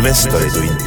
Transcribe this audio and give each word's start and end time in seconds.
investoritund. 0.00 0.80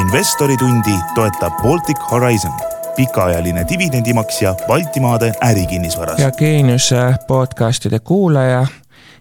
investoritundi 0.00 0.90
toetab 1.14 1.52
Baltic 1.62 1.98
Horizon, 2.10 2.52
pikaajaline 2.96 3.66
dividendimaksja 3.68 4.54
Baltimaade 4.66 5.32
ärikinnisvaras. 5.40 6.18
ja 6.18 6.30
Geeniuse 6.30 7.14
podcastide 7.26 7.98
kuulaja, 7.98 8.66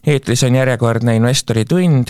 eetris 0.08 0.44
on 0.44 0.56
järjekordne 0.56 1.16
investoritund 1.16 2.08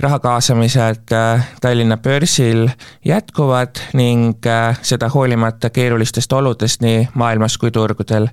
raha 0.00 0.18
kaasamised 0.18 1.12
äh, 1.12 1.48
Tallinna 1.60 1.96
börsil 1.96 2.68
jätkuvad 3.04 3.76
ning 3.92 4.46
äh, 4.46 4.78
seda 4.82 5.08
hoolimata 5.08 5.70
keerulistest 5.70 6.32
oludest 6.32 6.82
nii 6.82 7.08
maailmas 7.14 7.58
kui 7.58 7.70
turgudel. 7.70 8.28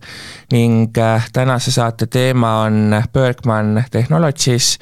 ning 0.52 0.98
äh, 0.98 1.30
tänase 1.34 1.72
saate 1.72 2.08
teema 2.08 2.62
on 2.62 3.04
Bergman 3.14 3.84
Technologies, 3.92 4.80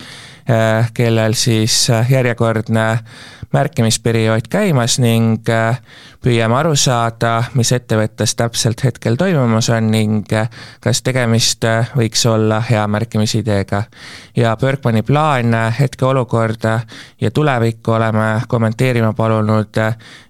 kellel 0.94 1.34
siis 1.34 1.88
järjekordne 2.10 3.00
märkimisperiood 3.54 4.48
käimas 4.50 5.00
ning 5.00 5.48
püüame 6.24 6.58
aru 6.58 6.76
saada, 6.78 7.44
mis 7.54 7.72
ettevõttes 7.74 8.36
täpselt 8.38 8.84
hetkel 8.84 9.18
toimumas 9.18 9.70
on 9.74 9.90
ning 9.94 10.34
kas 10.82 11.02
tegemist 11.06 11.66
võiks 11.98 12.26
olla 12.30 12.60
hea 12.70 12.88
märkimisideega. 12.88 13.84
ja 14.36 14.58
Bergmani 14.58 15.02
plaan, 15.02 15.54
hetkeolukorda 15.80 16.80
ja 17.22 17.32
tulevikku 17.32 17.92
oleme 17.92 18.42
kommenteerima 18.48 19.14
palunud 19.14 19.82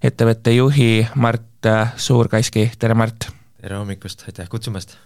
ettevõtte 0.04 0.52
juhi 0.52 1.08
Mart 1.16 1.68
Suurkaski, 1.96 2.72
tere 2.80 2.94
Mart! 2.94 3.32
tere 3.62 3.76
hommikust, 3.76 4.24
aitäh 4.28 4.50
kutsumast! 4.50 4.98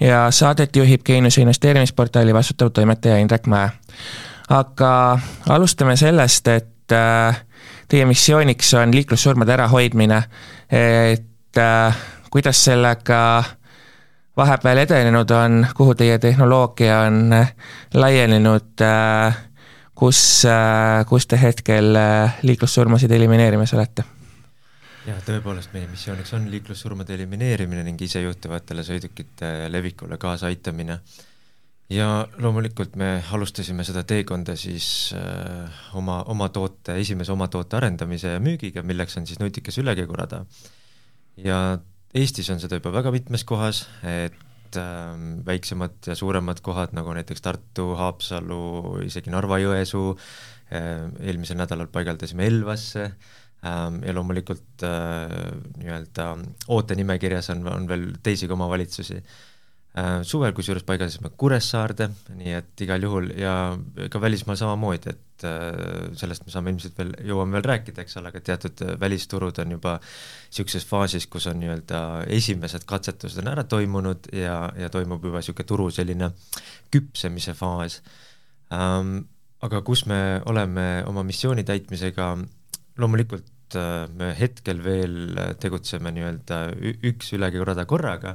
ja 0.00 0.30
saadet 0.30 0.76
juhib 0.76 1.00
Geeniuse 1.04 1.40
investeerimisportaali 1.40 2.34
vastutav 2.34 2.70
toimetaja 2.70 3.16
Indrek 3.18 3.46
Mäe. 3.46 3.70
Aga 4.52 4.92
alustame 5.48 5.96
sellest, 5.96 6.48
et 6.48 6.92
teie 7.92 8.04
missiooniks 8.08 8.74
on 8.80 8.94
liiklussurmade 8.94 9.52
ärahoidmine, 9.52 10.22
et 10.72 11.58
äh, 11.60 11.96
kuidas 12.30 12.64
sellega 12.64 13.44
vahepeal 14.36 14.80
edenenud 14.86 15.30
on, 15.36 15.66
kuhu 15.76 15.94
teie 15.94 16.18
tehnoloogia 16.18 17.02
on 17.08 17.32
äh, 17.36 17.52
laienenud 17.94 18.80
äh,, 18.80 19.36
kus 19.94 20.44
äh,, 20.48 21.04
kus 21.08 21.28
te 21.28 21.40
hetkel 21.42 21.96
äh, 21.96 22.38
liiklussurmasid 22.42 23.12
elimineerimas 23.12 23.74
olete? 23.76 24.06
jah, 25.06 25.18
tõepoolest, 25.26 25.74
meie 25.74 25.90
missiooniks 25.90 26.32
on 26.38 26.48
liiklussurmade 26.50 27.12
elimineerimine 27.18 27.84
ning 27.84 28.00
isejuhtivatele 28.08 28.86
sõidukite 28.86 29.52
levikule 29.68 30.16
kaasaaitamine 30.16 30.96
ja 31.90 32.28
loomulikult 32.40 32.94
me 33.00 33.16
alustasime 33.34 33.84
seda 33.86 34.04
teekonda 34.08 34.54
siis 34.58 34.86
äh, 35.16 35.82
oma, 35.98 36.20
oma 36.30 36.48
toote, 36.54 36.96
esimese 37.00 37.32
oma 37.34 37.48
toote 37.52 37.78
arendamise 37.78 38.36
ja 38.36 38.42
müügiga, 38.42 38.84
milleks 38.86 39.18
on 39.18 39.26
siis 39.26 39.40
nutikas 39.42 39.78
ülekäigurada. 39.82 40.44
ja 41.36 41.78
Eestis 42.14 42.50
on 42.52 42.58
seda 42.60 42.76
juba 42.76 42.90
väga 42.92 43.10
mitmes 43.14 43.44
kohas, 43.48 43.86
et 44.04 44.76
äh, 44.76 45.12
väiksemad 45.46 46.10
ja 46.10 46.16
suuremad 46.18 46.60
kohad, 46.60 46.92
nagu 46.92 47.14
näiteks 47.16 47.40
Tartu, 47.40 47.94
Haapsalu, 47.96 48.98
isegi 49.06 49.32
Narva-Jõesuu 49.32 50.10
äh,, 50.12 51.06
eelmisel 51.20 51.56
nädalal 51.60 51.88
paigaldasime 51.92 52.46
Elvasse 52.46 53.06
äh, 53.08 53.86
ja 54.04 54.14
loomulikult 54.16 54.84
äh, 54.84 55.32
nii-öelda 55.80 56.34
ootenimekirjas 56.68 57.50
on, 57.56 57.64
on 57.72 57.88
veel 57.88 58.12
teisigi 58.22 58.52
omavalitsusi 58.52 59.22
Äh, 59.22 59.51
suvel 60.24 60.54
kusjuures 60.56 60.86
paigaldasime 60.88 61.28
Kuressaarde, 61.36 62.06
nii 62.38 62.54
et 62.56 62.82
igal 62.84 63.02
juhul 63.04 63.26
ja 63.36 63.76
ka 64.10 64.20
välismaal 64.22 64.56
samamoodi, 64.56 65.12
et 65.12 65.44
äh, 65.44 66.06
sellest 66.16 66.46
me 66.46 66.54
saame 66.54 66.72
ilmselt 66.72 66.96
veel, 66.96 67.10
jõuame 67.28 67.58
veel 67.58 67.66
rääkida, 67.68 68.00
eks 68.00 68.16
ole, 68.16 68.30
aga 68.32 68.40
teatud 68.40 68.80
äh, 68.86 68.94
välisturud 69.00 69.60
on 69.60 69.74
juba 69.76 69.98
niisuguses 70.00 70.86
faasis, 70.88 71.26
kus 71.28 71.50
on 71.50 71.60
nii-öelda 71.60 72.00
esimesed 72.32 72.86
katsetused 72.88 73.42
on 73.44 73.52
ära 73.52 73.66
toimunud 73.68 74.30
ja, 74.32 74.56
ja 74.80 74.88
toimub 74.92 75.28
juba 75.28 75.42
niisugune 75.42 75.68
turu 75.68 75.90
selline 75.92 76.32
küpsemise 76.92 77.56
faas 77.58 78.00
ähm,. 78.72 79.20
Aga 79.62 79.78
kus 79.86 80.00
me 80.10 80.40
oleme 80.50 81.04
oma 81.06 81.22
missiooni 81.22 81.62
täitmisega, 81.62 82.32
loomulikult 82.98 83.76
me 84.18 84.32
hetkel 84.34 84.80
veel 84.82 85.38
tegutseme 85.62 86.10
nii-öelda 86.16 86.58
üks 87.06 87.30
ülekäigurada 87.36 87.84
korraga 87.86 88.32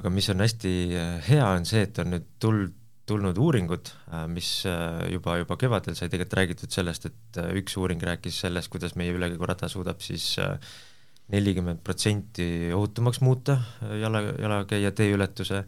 aga 0.00 0.12
mis 0.12 0.28
on 0.32 0.40
hästi 0.40 0.74
äh, 0.96 1.16
hea, 1.28 1.44
on 1.44 1.66
see, 1.68 1.84
et 1.84 1.98
on 2.00 2.14
nüüd 2.14 2.28
tul-, 2.40 2.70
tulnud 3.08 3.38
uuringud, 3.40 3.92
äh, 4.08 4.24
mis 4.32 4.48
äh, 4.68 5.04
juba, 5.12 5.36
juba 5.42 5.58
kevadel 5.60 5.96
sai 5.98 6.08
tegelikult 6.08 6.38
räägitud 6.40 6.72
sellest, 6.72 7.10
et 7.10 7.40
üks 7.60 7.76
uuring 7.80 8.00
rääkis 8.08 8.40
sellest, 8.46 8.72
kuidas 8.72 8.96
meie 8.96 9.12
ülekäigurada 9.16 9.68
suudab 9.70 10.00
siis 10.04 10.32
nelikümmend 11.30 11.84
protsenti 11.86 12.72
ohutumaks 12.74 13.20
muuta 13.22 13.60
jala, 14.00 14.24
jalakäija 14.40 14.90
teeületuse, 14.96 15.62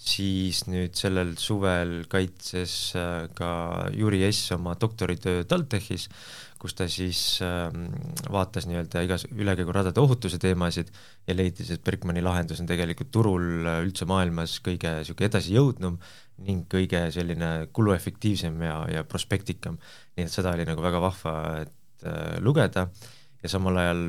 siis 0.00 0.62
nüüd 0.70 0.96
sellel 0.96 1.34
suvel 1.38 2.06
kaitses 2.08 2.94
ka 3.36 3.50
Jüri 3.92 4.22
S 4.30 4.54
oma 4.56 4.72
doktoritöö 4.80 5.44
TalTechis, 5.44 6.08
kus 6.60 6.76
ta 6.76 6.86
siis 6.92 7.20
äh, 7.44 7.68
vaatas 8.32 8.66
nii-öelda 8.68 9.04
igas 9.06 9.24
ülekäiguradade 9.30 10.00
ohutuse 10.02 10.38
teemasid 10.40 10.90
ja 11.28 11.36
leidis, 11.36 11.70
et 11.72 11.84
Bergmani 11.84 12.22
lahendus 12.24 12.60
on 12.60 12.68
tegelikult 12.68 13.10
turul 13.14 13.64
äh, 13.64 13.80
üldse 13.86 14.08
maailmas 14.08 14.58
kõige 14.64 14.92
niisugune 14.98 15.30
edasijõudnum 15.30 15.96
ning 16.44 16.66
kõige 16.72 17.06
selline 17.14 17.50
kuluefektiivsem 17.76 18.60
ja, 18.66 18.76
ja 18.92 19.06
prospektikam. 19.08 19.80
nii 20.16 20.28
et 20.28 20.34
seda 20.34 20.52
oli 20.56 20.68
nagu 20.68 20.84
väga 20.84 21.00
vahva, 21.02 21.34
et 21.64 22.06
äh, 22.06 22.36
lugeda 22.44 22.88
ja 23.40 23.52
samal 23.52 23.80
ajal 23.80 24.04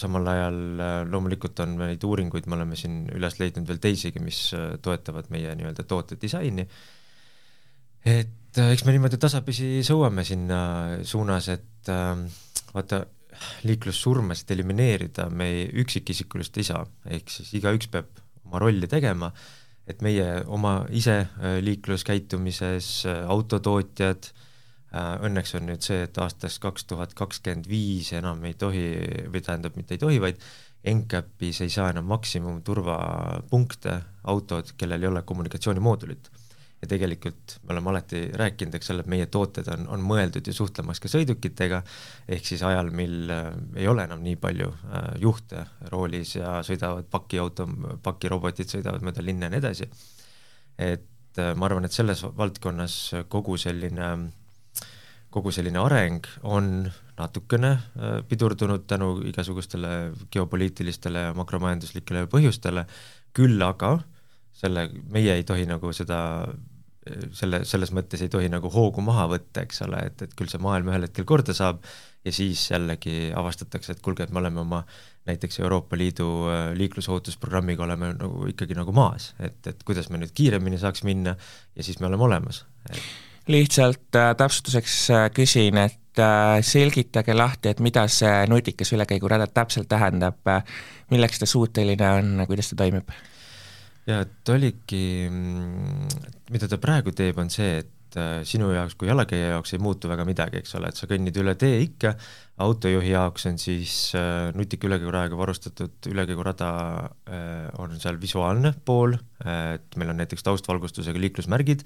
samal 0.00 0.28
ajal 0.30 0.58
äh, 0.80 0.98
loomulikult 1.08 1.60
on 1.64 1.76
neid 1.80 2.04
uuringuid, 2.04 2.46
me 2.48 2.58
oleme 2.58 2.78
siin 2.78 3.04
üles 3.16 3.38
leidnud 3.40 3.68
veel 3.68 3.80
teisigi, 3.82 4.22
mis 4.22 4.40
äh, 4.56 4.76
toetavad 4.82 5.30
meie 5.34 5.54
nii-öelda 5.58 5.86
toote 5.88 6.18
disaini, 6.20 6.66
et 8.06 8.60
äh, 8.60 8.72
eks 8.74 8.86
me 8.86 8.94
niimoodi 8.94 9.20
tasapisi 9.22 9.80
sõuame 9.86 10.24
sinna 10.26 10.60
suunas, 11.06 11.50
et 11.54 11.92
äh, 11.92 12.14
vaata, 12.74 13.04
liiklussurmasid 13.68 14.50
elimineerida 14.54 15.26
me 15.28 15.50
üksikisikulist 15.82 16.56
ei 16.56 16.70
saa, 16.70 16.86
ehk 17.12 17.28
siis 17.32 17.50
igaüks 17.58 17.90
peab 17.92 18.08
oma 18.46 18.62
rolli 18.62 18.88
tegema, 18.88 19.28
et 19.86 20.00
meie 20.02 20.40
oma 20.50 20.78
ise 20.96 21.18
liikluskäitumises, 21.62 22.88
autotootjad, 23.28 24.30
õnneks 24.94 25.56
on 25.58 25.66
nüüd 25.68 25.82
see, 25.84 26.04
et 26.06 26.18
aastast 26.22 26.60
kaks 26.62 26.86
tuhat 26.88 27.14
kakskümmend 27.18 27.66
viis 27.68 28.12
enam 28.16 28.44
ei 28.46 28.54
tohi, 28.54 28.86
või 29.32 29.42
tähendab, 29.42 29.76
mitte 29.76 29.96
ei 29.96 30.00
tohi, 30.00 30.20
vaid 30.22 30.40
NCAP-is 30.86 31.60
ei 31.64 31.72
saa 31.74 31.90
enam 31.90 32.06
maksimumturvapunkte 32.12 33.96
autod, 34.30 34.70
kellel 34.78 35.02
ei 35.02 35.10
ole 35.10 35.22
kommunikatsioonimoodulit 35.26 36.30
ja 36.82 36.88
tegelikult 36.88 37.56
me 37.64 37.74
oleme 37.74 37.90
alati 37.90 38.22
rääkinud, 38.36 38.74
eks 38.76 38.90
ole, 38.92 39.04
et 39.04 39.10
meie 39.10 39.26
tooted 39.32 39.68
on, 39.72 39.86
on 39.96 40.04
mõeldud 40.04 40.46
ju 40.46 40.54
suhtlemaks 40.56 41.00
ka 41.02 41.10
sõidukitega, 41.10 41.80
ehk 42.36 42.48
siis 42.48 42.62
ajal, 42.66 42.90
mil 42.96 43.32
äh, 43.32 43.48
ei 43.80 43.88
ole 43.88 44.04
enam 44.04 44.22
nii 44.24 44.36
palju 44.40 44.68
äh, 44.70 45.06
juhte 45.22 45.64
roolis 45.92 46.36
ja 46.36 46.58
sõidavad 46.66 47.08
pakiauto, 47.10 47.68
pakirobotid 48.04 48.72
sõidavad 48.72 49.06
mööda 49.06 49.24
linna 49.24 49.48
ja 49.48 49.54
nii 49.54 49.62
edasi, 49.62 49.88
et 50.76 51.40
äh, 51.40 51.54
ma 51.56 51.70
arvan, 51.70 51.88
et 51.88 51.96
selles 51.96 52.26
valdkonnas 52.36 52.98
kogu 53.32 53.56
selline, 53.60 54.12
kogu 55.34 55.52
selline 55.52 55.80
areng 55.82 56.26
on 56.42 56.90
natukene 57.16 57.72
äh, 57.72 58.18
pidurdunud 58.28 58.86
tänu 58.88 59.16
igasugustele 59.30 60.12
geopoliitilistele 60.32 61.28
ja 61.28 61.34
makromajanduslikele 61.36 62.26
põhjustele, 62.32 62.86
küll 63.36 63.62
aga 63.62 63.98
selle, 64.56 64.88
meie 65.12 65.36
ei 65.36 65.44
tohi 65.44 65.66
nagu 65.68 65.92
seda 65.92 66.18
selle, 67.36 67.60
selles 67.68 67.92
mõttes 67.94 68.22
ei 68.24 68.30
tohi 68.32 68.48
nagu 68.50 68.70
hoogu 68.72 69.02
maha 69.04 69.26
võtta, 69.30 69.62
eks 69.66 69.82
ole, 69.86 70.00
et, 70.08 70.22
et 70.26 70.32
küll 70.38 70.50
see 70.50 70.62
maailm 70.62 70.90
ühel 70.90 71.06
hetkel 71.06 71.26
korda 71.28 71.54
saab 71.56 71.84
ja 72.26 72.32
siis 72.34 72.64
jällegi 72.70 73.30
avastatakse, 73.36 73.94
et 73.94 74.02
kuulge, 74.02 74.26
et 74.26 74.34
me 74.34 74.40
oleme 74.42 74.62
oma 74.62 74.82
näiteks 75.28 75.60
Euroopa 75.62 75.98
Liidu 75.98 76.28
äh, 76.50 76.64
liiklusohutusprogrammiga 76.78 77.86
oleme 77.86 78.12
nagu 78.16 78.48
ikkagi 78.50 78.78
nagu 78.78 78.94
maas, 78.96 79.32
et, 79.38 79.60
et 79.70 79.86
kuidas 79.86 80.10
me 80.10 80.22
nüüd 80.22 80.34
kiiremini 80.36 80.80
saaks 80.82 81.06
minna 81.06 81.36
ja 81.36 81.86
siis 81.86 82.00
me 82.02 82.10
oleme 82.10 82.28
olemas. 82.28 82.64
Et.... 82.90 83.02
lihtsalt 83.50 84.18
äh, 84.18 84.32
täpsustuseks 84.38 84.98
äh, 85.10 85.24
küsin, 85.34 85.78
et 85.78 86.20
äh, 86.22 86.58
selgitage 86.66 87.34
lahti, 87.36 87.72
et 87.72 87.82
mida 87.84 88.06
see 88.10 88.32
nutikas 88.50 88.92
ülekäigurada 88.96 89.46
täpselt 89.46 89.88
tähendab, 89.90 90.40
milleks 91.12 91.42
ta 91.42 91.48
suuteline 91.48 92.12
on, 92.20 92.46
kuidas 92.48 92.72
ta 92.72 92.80
toimib? 92.82 93.12
Ja 94.06 94.22
et 94.22 94.54
oligi, 94.54 95.26
mm, 95.30 96.08
mida 96.54 96.70
ta 96.70 96.78
praegu 96.78 97.14
teeb, 97.14 97.38
on 97.42 97.50
see, 97.50 97.82
et 97.82 97.92
sinu 98.46 98.70
jaoks 98.72 98.94
kui 98.96 99.10
jalakäija 99.10 99.56
jaoks 99.56 99.74
ei 99.74 99.80
muutu 99.82 100.08
väga 100.08 100.24
midagi, 100.24 100.62
eks 100.62 100.76
ole, 100.78 100.88
et 100.88 100.96
sa 100.96 101.08
kõnnid 101.10 101.36
üle 101.42 101.52
tee 101.58 101.82
ikka, 101.84 102.14
autojuhi 102.62 103.10
jaoks 103.12 103.46
on 103.50 103.58
siis 103.60 103.92
äh, 104.16 104.48
nutika 104.56 104.88
ülekäigurajaga 104.88 105.36
varustatud 105.36 106.08
ülekäigurada 106.08 106.70
äh, 107.28 107.68
on 107.82 107.98
seal 108.00 108.20
visuaalne 108.20 108.72
pool 108.84 109.16
äh,, 109.44 109.76
et 109.76 109.98
meil 110.00 110.12
on 110.12 110.20
näiteks 110.22 110.46
taustvalgustusega 110.46 111.20
liiklusmärgid, 111.20 111.84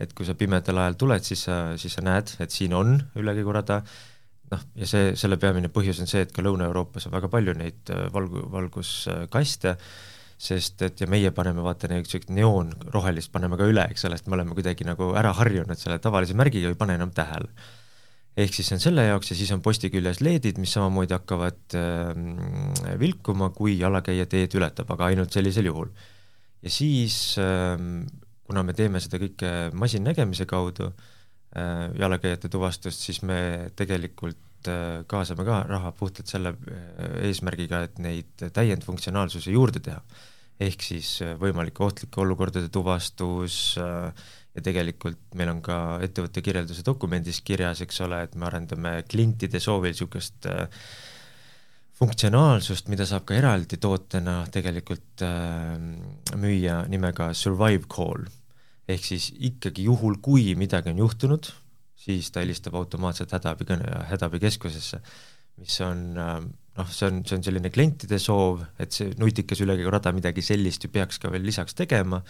et 0.00 0.12
kui 0.16 0.28
sa 0.28 0.36
pimedal 0.36 0.82
ajal 0.82 0.98
tuled, 1.00 1.24
siis 1.24 1.46
sa, 1.48 1.60
siis 1.80 1.96
sa 1.96 2.04
näed, 2.04 2.34
et 2.40 2.52
siin 2.52 2.76
on 2.76 2.98
ülekäigurada, 3.16 3.80
noh, 4.52 4.68
ja 4.76 4.92
see, 4.92 5.14
selle 5.16 5.40
peamine 5.40 5.72
põhjus 5.72 6.02
on 6.04 6.10
see, 6.10 6.26
et 6.26 6.36
ka 6.36 6.44
Lõuna-Euroopas 6.44 7.08
on 7.08 7.16
väga 7.16 7.32
palju 7.32 7.56
neid 7.56 7.94
äh, 7.94 8.08
valgu, 8.12 8.44
valguskaste 8.52 9.78
sest 10.40 10.80
et 10.86 11.00
ja 11.02 11.08
meie 11.10 11.32
paneme 11.36 11.60
vaata 11.64 11.88
niisugust 11.90 12.30
neoonrohelist 12.32 13.32
paneme 13.32 13.58
ka 13.60 13.66
üle, 13.68 13.84
eks 13.92 14.06
ole, 14.08 14.16
sest 14.16 14.30
me 14.32 14.38
oleme 14.38 14.56
kuidagi 14.56 14.86
nagu 14.88 15.12
ära 15.20 15.34
harjunud 15.36 15.76
selle 15.76 16.00
tavalise 16.00 16.36
märgiga, 16.38 16.72
ei 16.72 16.78
pane 16.80 16.96
enam 16.96 17.12
tähele. 17.12 17.50
Ehk 18.36 18.54
siis 18.54 18.70
see 18.70 18.76
on 18.78 18.82
selle 18.82 19.04
jaoks 19.08 19.32
ja 19.32 19.36
siis 19.38 19.50
on 19.54 19.62
posti 19.64 19.90
küljes 19.92 20.20
LED-id, 20.22 20.60
mis 20.62 20.72
samamoodi 20.76 21.16
hakkavad 21.16 21.76
äh, 21.78 22.98
vilkuma, 23.00 23.50
kui 23.56 23.76
jalakäija 23.80 24.28
teed 24.30 24.54
ületab, 24.58 24.90
aga 24.94 25.10
ainult 25.10 25.34
sellisel 25.34 25.70
juhul. 25.70 25.90
ja 26.62 26.70
siis 26.70 27.36
äh, 27.42 27.76
kuna 28.46 28.64
me 28.66 28.74
teeme 28.76 29.02
seda 29.02 29.20
kõike 29.22 29.54
masinnägemise 29.78 30.46
kaudu 30.50 30.90
äh,, 30.90 31.90
jalakäijate 31.98 32.50
tuvastust, 32.50 33.02
siis 33.06 33.22
me 33.22 33.70
tegelikult 33.78 34.70
äh, 34.70 35.02
kaasame 35.10 35.46
ka 35.46 35.62
raha 35.68 35.92
puhtalt 35.92 36.30
selle 36.30 36.54
äh, 36.54 37.24
eesmärgiga, 37.30 37.84
et 37.86 38.02
neid 38.02 38.50
täiendfunktsionaalsusi 38.54 39.54
juurde 39.54 39.82
teha 39.86 40.02
ehk 40.60 40.84
siis 40.84 41.14
äh, 41.24 41.34
võimalike 41.40 41.84
ohtlike 41.84 42.20
olukordade 42.22 42.68
tuvastus 42.72 43.78
äh, 43.80 44.10
ja 44.54 44.64
tegelikult 44.64 45.36
meil 45.38 45.52
on 45.52 45.60
ka 45.62 45.76
ettevõtte 46.04 46.42
kirjelduse 46.42 46.82
dokumendis 46.86 47.40
kirjas, 47.46 47.84
eks 47.84 48.00
ole, 48.06 48.24
et 48.26 48.34
me 48.34 48.48
arendame 48.48 49.00
klientide 49.10 49.60
soovil 49.62 49.94
niisugust 49.94 50.48
äh, 50.50 50.66
funktsionaalsust, 52.00 52.88
mida 52.88 53.04
saab 53.08 53.26
ka 53.28 53.36
eraldi 53.36 53.76
tootena 53.80 54.40
tegelikult 54.52 55.24
müüa 56.40 56.82
nimega 56.88 57.30
survive 57.36 57.84
call. 57.92 58.24
ehk 58.90 59.04
siis 59.06 59.28
ikkagi 59.38 59.84
juhul, 59.86 60.16
kui 60.24 60.54
midagi 60.58 60.90
on 60.90 60.98
juhtunud, 61.04 61.50
siis 62.00 62.32
ta 62.32 62.40
helistab 62.42 62.74
automaatselt 62.74 63.30
hädaabikõne, 63.36 63.84
hädaabikeskusesse, 64.10 64.98
mis 65.60 65.76
on 65.86 66.00
noh, 66.16 66.88
see 66.90 67.06
on, 67.06 67.20
see 67.28 67.36
on 67.36 67.44
selline 67.46 67.70
klientide 67.70 68.18
soov, 68.18 68.64
et 68.80 68.96
see 68.96 69.12
nutikas 69.20 69.60
ülekäigurada 69.62 70.14
midagi 70.16 70.42
sellist 70.42 70.86
ju 70.86 70.90
peaks 70.90 71.20
ka 71.22 71.30
veel 71.30 71.44
lisaks 71.46 71.76
tegema 71.78 72.22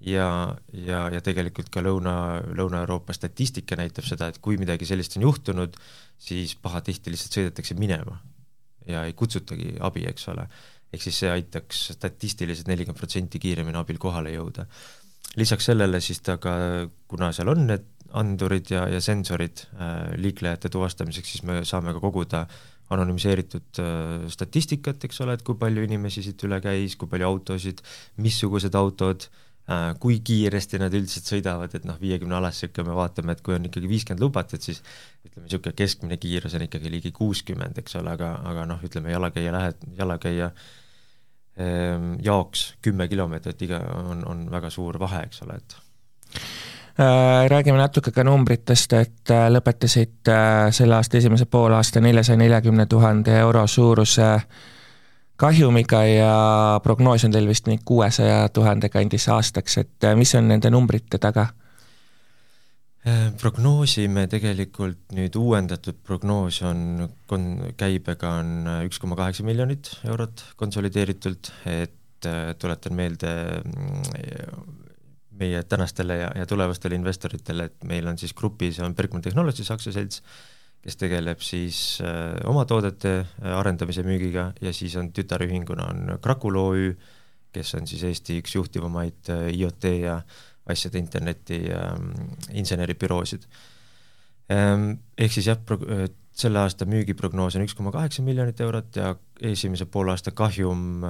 ja, 0.00 0.56
ja, 0.72 1.04
ja 1.12 1.20
tegelikult 1.24 1.70
ka 1.72 1.82
Lõuna, 1.84 2.14
Lõuna-Euroopa 2.56 3.14
statistika 3.16 3.76
näitab 3.78 4.06
seda, 4.08 4.30
et 4.30 4.40
kui 4.42 4.58
midagi 4.60 4.88
sellist 4.88 5.18
on 5.18 5.26
juhtunud, 5.28 5.76
siis 6.20 6.56
pahatihti 6.60 7.12
lihtsalt 7.12 7.38
sõidetakse 7.38 7.76
minema 7.78 8.16
ja 8.88 9.04
ei 9.08 9.14
kutsutagi 9.16 9.76
abi, 9.84 10.06
eks 10.08 10.28
ole. 10.32 10.46
ehk 10.90 11.04
siis 11.04 11.20
see 11.22 11.30
aitaks 11.30 11.84
statistiliselt 11.94 12.66
nelikümmend 12.66 12.98
protsenti 12.98 13.38
kiiremini 13.38 13.78
abil 13.78 13.98
kohale 13.98 14.32
jõuda. 14.34 14.66
lisaks 15.36 15.70
sellele 15.70 16.00
siis 16.00 16.20
ta 16.20 16.38
ka, 16.38 16.54
kuna 17.08 17.32
seal 17.32 17.52
on 17.52 17.66
need 17.66 17.86
andurid 18.10 18.72
ja, 18.72 18.88
ja 18.90 18.98
sensorid 19.00 19.66
äh, 19.76 20.16
liiklejate 20.18 20.68
tuvastamiseks, 20.68 21.30
siis 21.30 21.44
me 21.46 21.60
saame 21.64 21.92
ka 21.94 22.00
koguda 22.02 22.46
anonüümiseeritud 22.90 23.78
äh, 23.78 24.24
statistikat, 24.32 25.04
eks 25.04 25.20
ole, 25.22 25.36
et 25.36 25.44
kui 25.46 25.54
palju 25.54 25.84
inimesi 25.86 26.24
siit 26.24 26.42
üle 26.48 26.58
käis, 26.64 26.96
kui 26.98 27.06
palju 27.06 27.28
autosid, 27.28 27.84
missugused 28.18 28.74
autod 28.74 29.28
äh,, 29.28 29.44
kui 30.02 30.16
kiiresti 30.26 30.80
nad 30.82 30.94
üldiselt 30.96 31.28
sõidavad, 31.30 31.74
et 31.76 31.84
noh, 31.86 31.98
viiekümne 32.00 32.34
alas 32.38 32.58
niisugune 32.58 32.88
me 32.88 32.96
vaatame, 32.98 33.36
et 33.36 33.42
kui 33.46 33.54
on 33.54 33.68
ikkagi 33.68 33.90
viiskümmend 33.90 34.24
lubatud, 34.24 34.62
siis 34.64 34.80
ütleme, 35.24 35.44
niisugune 35.44 35.76
keskmine 35.78 36.18
kiirus 36.22 36.56
on 36.58 36.64
ikkagi 36.66 36.90
ligi 36.90 37.12
kuuskümmend, 37.14 37.78
eks 37.78 37.98
ole, 38.00 38.14
aga, 38.16 38.32
aga 38.50 38.66
noh, 38.72 38.82
ütleme 38.86 39.12
jalakäija 39.14 39.52
lähed, 39.54 39.86
jalakäija 40.00 40.50
ähm, 41.60 42.16
jaoks 42.26 42.72
kümme 42.82 43.06
kilomeetrit 43.12 43.62
iga, 43.68 43.84
on, 44.00 44.26
on 44.26 44.42
väga 44.50 44.72
suur 44.74 44.98
vahe, 45.02 45.22
eks 45.28 45.46
ole, 45.46 45.60
et 45.62 45.78
Äh, 47.00 47.48
räägime 47.48 47.78
natuke 47.78 48.10
ka 48.10 48.24
numbritest, 48.26 48.92
et 48.98 49.30
äh, 49.32 49.46
lõpetasid 49.48 50.28
äh, 50.28 50.66
selle 50.74 50.98
aasta 50.98 51.16
esimese 51.16 51.46
poolaasta 51.46 52.00
neljasaja 52.02 52.36
neljakümne 52.36 52.84
tuhande 52.90 53.38
euro 53.40 53.62
suuruse 53.66 54.26
kahjumiga 55.40 56.02
ja 56.06 56.34
prognoos 56.84 57.24
on 57.26 57.34
teil 57.34 57.48
vist 57.48 57.68
nüüd 57.70 57.82
kuuesaja 57.88 58.48
tuhande 58.54 58.90
kandis 58.92 59.28
aastaks, 59.32 59.78
et 59.82 60.10
mis 60.18 60.34
on 60.38 60.50
nende 60.52 60.72
numbrite 60.72 61.20
taga? 61.22 61.50
prognoosime 63.40 64.26
tegelikult 64.28 65.14
nüüd 65.16 65.36
uuendatud 65.40 66.02
prognoos 66.04 66.58
on, 66.68 67.06
kon-, 67.30 67.70
käibega 67.80 68.34
on 68.42 68.50
üks 68.84 69.00
koma 69.00 69.16
kaheksa 69.16 69.46
miljonit 69.48 69.88
eurot 70.04 70.42
konsolideeritult, 70.60 71.48
et 71.64 72.28
tuletan 72.60 72.98
meelde 72.98 73.32
meie 75.40 75.62
tänastele 75.64 76.18
ja, 76.20 76.30
ja 76.36 76.46
tulevastele 76.46 76.98
investoritele, 76.98 77.70
et 77.70 77.88
meil 77.88 78.08
on 78.10 78.18
siis 78.20 78.34
grupis 78.36 78.80
on 78.84 78.94
Bergman 78.94 79.24
Technologies 79.24 79.72
aktsiaselts, 79.72 80.20
kes 80.80 80.96
tegeleb 80.96 81.42
siis 81.44 82.00
äh, 82.04 82.38
oma 82.48 82.64
toodete 82.68 83.12
äh, 83.20 83.52
arendamise 83.56 84.04
müügiga 84.06 84.50
ja 84.62 84.72
siis 84.76 84.96
on 84.96 85.10
tütarühinguna 85.16 85.90
on 85.92 86.14
Krakul 86.24 86.56
OÜ, 86.56 86.94
kes 87.52 87.74
on 87.76 87.88
siis 87.90 88.04
Eesti 88.08 88.38
üks 88.40 88.56
juhtivamaid 88.56 89.32
äh, 89.32 89.50
IoT 89.58 89.90
ja 90.00 90.20
asjade 90.70 91.00
interneti 91.02 91.62
äh, 91.74 91.92
inseneribüroosid 92.56 93.46
ähm,. 94.54 94.96
Ehk 95.20 95.36
siis 95.36 95.50
jah, 95.50 95.60
selle 96.40 96.62
aasta 96.62 96.88
müügiprognoos 96.88 97.58
on 97.58 97.66
üks 97.66 97.76
koma 97.76 97.92
kaheksa 97.92 98.24
miljonit 98.24 98.60
eurot 98.64 98.96
ja 98.96 99.12
esimese 99.52 99.84
poolaasta 99.84 100.32
kahjum 100.32 101.04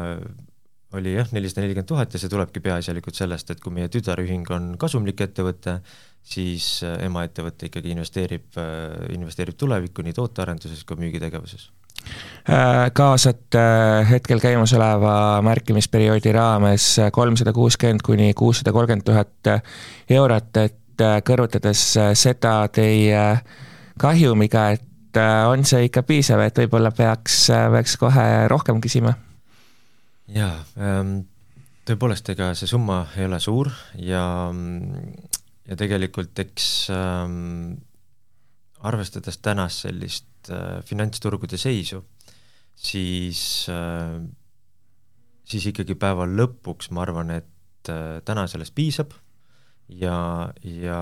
oli 0.94 1.14
jah, 1.14 1.28
nelisada 1.32 1.64
nelikümmend 1.64 1.88
tuhat 1.88 2.14
ja 2.14 2.20
see 2.20 2.31
tulebki 2.31 2.62
peaasjalikult 2.64 3.19
sellest, 3.19 3.52
et 3.52 3.60
kui 3.62 3.75
meie 3.75 3.90
tütarühing 3.92 4.48
on 4.54 4.72
kasumlik 4.81 5.22
ettevõte, 5.22 5.78
siis 6.22 6.81
äh, 6.87 6.98
emaettevõte 7.06 7.70
ikkagi 7.70 7.94
investeerib, 7.94 8.48
äh, 8.58 9.12
investeerib 9.14 9.58
tulevikku 9.60 10.04
nii 10.04 10.16
tootearenduses 10.16 10.82
kui 10.88 10.98
müügitegevuses. 11.00 11.70
Äh, 12.50 12.88
kaasate 12.96 13.62
hetkel 14.10 14.42
käimasoleva 14.42 15.14
märkimisperioodi 15.46 16.34
raames 16.34 16.90
kolmsada 17.12 17.54
kuuskümmend 17.54 18.02
kuni 18.04 18.34
kuussada 18.34 18.75
kolmkümmend 18.75 19.06
tuhat 19.06 19.54
eurot, 20.10 20.62
et 20.64 20.76
kõrvutades 21.25 21.81
seda 22.19 22.54
teie 22.75 23.22
kahjumiga, 24.00 24.66
et 24.75 25.20
on 25.48 25.64
see 25.64 25.86
ikka 25.88 26.02
piisav, 26.06 26.43
et 26.44 26.60
võib-olla 26.60 26.93
peaks, 26.93 27.46
peaks 27.48 27.96
kohe 28.00 28.26
rohkem 28.52 28.82
küsima 28.84 29.14
jaa 30.35 30.56
ähm,, 30.79 31.21
tõepoolest, 31.88 32.29
ega 32.35 32.53
see 32.59 32.71
summa 32.71 33.03
ei 33.19 33.27
ole 33.27 33.41
suur 33.43 33.71
ja, 33.99 34.25
ja 35.67 35.79
tegelikult 35.79 36.38
eks 36.44 36.67
ähm, 36.94 37.79
arvestades 38.87 39.41
tänast 39.43 39.87
sellist 39.87 40.51
äh, 40.53 40.81
finantsturgude 40.87 41.58
seisu, 41.60 42.05
siis 42.77 43.43
äh,, 43.72 44.20
siis 45.51 45.67
ikkagi 45.72 45.96
päeva 45.99 46.29
lõpuks 46.29 46.93
ma 46.94 47.05
arvan, 47.05 47.34
et 47.41 47.91
äh, 47.91 48.20
täna 48.27 48.46
sellest 48.51 48.75
piisab 48.77 49.15
ja, 49.91 50.17
ja 50.63 51.01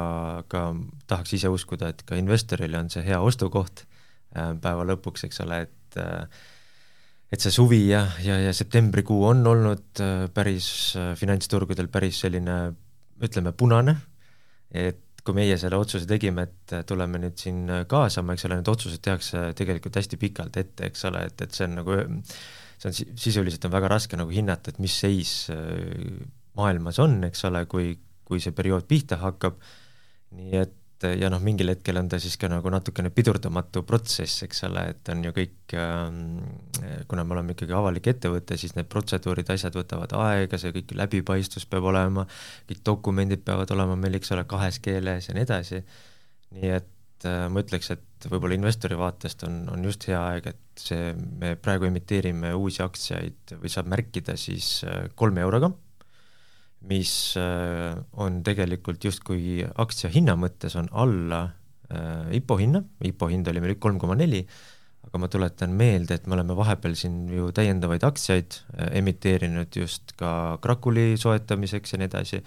ka 0.48 0.62
tahaks 1.10 1.36
ise 1.36 1.52
uskuda, 1.52 1.92
et 1.92 2.04
ka 2.08 2.18
investorile 2.18 2.80
on 2.80 2.88
see 2.92 3.04
hea 3.06 3.20
ostukoht 3.20 3.84
äh, 3.84 4.54
päeva 4.62 4.86
lõpuks, 4.88 5.26
eks 5.28 5.44
ole, 5.44 5.66
et 5.68 6.00
äh, 6.00 6.46
et 7.28 7.44
see 7.44 7.52
suvi 7.52 7.82
ja, 7.90 8.04
ja, 8.24 8.38
ja 8.40 8.52
septembrikuu 8.56 9.26
on 9.28 9.44
olnud 9.50 10.00
äh, 10.04 10.28
päris 10.34 10.68
äh, 10.96 11.12
finantsturgudel 11.18 11.90
päris 11.92 12.22
selline 12.24 12.58
ütleme, 13.24 13.52
punane, 13.52 13.96
et 14.72 15.04
kui 15.26 15.36
meie 15.36 15.58
selle 15.60 15.76
otsuse 15.76 16.08
tegime, 16.08 16.46
et 16.48 16.76
äh, 16.76 16.84
tuleme 16.88 17.20
nüüd 17.20 17.36
siin 17.40 17.66
kaasama, 17.90 18.36
eks 18.36 18.48
ole, 18.48 18.60
need 18.60 18.72
otsused 18.72 19.02
tehakse 19.04 19.50
tegelikult 19.58 20.00
hästi 20.00 20.20
pikalt 20.20 20.56
ette, 20.60 20.88
eks 20.88 21.04
ole, 21.10 21.26
et, 21.28 21.44
et 21.44 21.52
see 21.58 21.68
on 21.68 21.76
nagu, 21.82 21.98
see 22.78 22.90
on 22.90 22.98
sisuliselt 23.20 23.68
on 23.68 23.76
väga 23.76 23.92
raske 23.92 24.20
nagu 24.20 24.32
hinnata, 24.32 24.72
et 24.72 24.80
mis 24.80 24.96
seis 25.04 25.34
maailmas 26.58 27.00
on, 27.04 27.20
eks 27.28 27.44
ole, 27.50 27.66
kui, 27.68 27.92
kui 28.24 28.40
see 28.40 28.56
periood 28.56 28.88
pihta 28.88 29.20
hakkab, 29.20 29.60
nii 30.38 30.62
et 30.62 30.77
et 30.98 31.20
ja 31.20 31.30
noh, 31.30 31.40
mingil 31.42 31.70
hetkel 31.70 31.98
on 32.00 32.08
ta 32.10 32.18
siis 32.22 32.34
ka 32.40 32.48
nagu 32.50 32.70
natukene 32.72 33.10
pidurdamatu 33.14 33.84
protsess, 33.86 34.42
eks 34.46 34.64
ole, 34.66 34.82
et 34.92 35.10
on 35.12 35.22
ju 35.24 35.32
kõik, 35.36 35.74
ähm, 35.78 36.18
kuna 37.10 37.24
me 37.24 37.36
oleme 37.36 37.54
ikkagi 37.54 37.74
avalik 37.76 38.10
ettevõte, 38.10 38.58
siis 38.58 38.74
need 38.74 38.90
protseduurid, 38.90 39.48
asjad 39.54 39.78
võtavad 39.78 40.14
aega, 40.18 40.58
see 40.58 40.74
kõik 40.74 40.96
läbipaistvus 40.98 41.68
peab 41.70 41.88
olema, 41.92 42.26
kõik 42.70 42.84
dokumendid 42.90 43.44
peavad 43.46 43.70
olema 43.76 43.96
meil, 44.00 44.18
eks 44.18 44.34
ole, 44.34 44.46
kahes 44.50 44.80
keeles 44.82 45.30
ja 45.30 45.38
nii 45.38 45.46
edasi, 45.46 45.82
nii 46.58 46.76
et 46.80 47.28
äh, 47.30 47.46
ma 47.52 47.64
ütleks, 47.64 47.92
et 47.94 48.30
võib-olla 48.30 48.58
investori 48.58 48.98
vaatest 48.98 49.46
on, 49.46 49.60
on 49.70 49.84
just 49.86 50.08
hea 50.10 50.18
aeg, 50.18 50.50
et 50.50 50.88
see, 50.88 51.12
me 51.14 51.54
praegu 51.62 51.86
emiteerime 51.86 52.54
uusi 52.58 52.82
aktsiaid 52.82 53.58
või 53.62 53.70
saab 53.70 53.90
märkida 53.94 54.34
siis 54.38 54.80
äh, 54.88 55.06
kolme 55.14 55.46
euroga 55.46 55.70
mis 56.86 57.12
on 57.36 58.42
tegelikult 58.46 59.02
justkui 59.04 59.64
aktsia 59.82 60.10
hinna 60.14 60.36
mõttes 60.38 60.76
on 60.78 60.86
alla 60.92 61.48
IPO 62.36 62.56
hinna, 62.60 62.82
IPO 63.08 63.30
hind 63.32 63.48
oli 63.48 63.62
meil 63.64 63.78
kolm 63.80 63.98
koma 63.98 64.14
neli, 64.18 64.42
aga 65.08 65.20
ma 65.22 65.28
tuletan 65.32 65.72
meelde, 65.76 66.18
et 66.18 66.26
me 66.28 66.36
oleme 66.36 66.56
vahepeal 66.56 66.96
siin 66.98 67.22
ju 67.32 67.48
täiendavaid 67.56 68.04
aktsiaid 68.04 68.58
emiteerinud 69.00 69.80
just 69.80 70.12
ka 70.20 70.58
Krakuli 70.62 71.14
soetamiseks 71.20 71.94
ja 71.94 72.02
nii 72.02 72.10
edasi. 72.10 72.42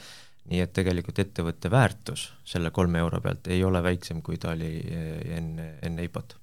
Nii 0.52 0.62
et 0.64 0.72
tegelikult 0.74 1.20
ettevõtte 1.22 1.70
väärtus 1.72 2.26
selle 2.50 2.72
kolme 2.74 3.00
euro 3.00 3.22
pealt 3.22 3.46
ei 3.54 3.62
ole 3.64 3.82
väiksem, 3.86 4.24
kui 4.26 4.40
ta 4.42 4.56
oli 4.56 4.72
eh, 4.82 5.36
enne, 5.38 5.76
enne 5.86 6.10
IPO-t 6.10 6.41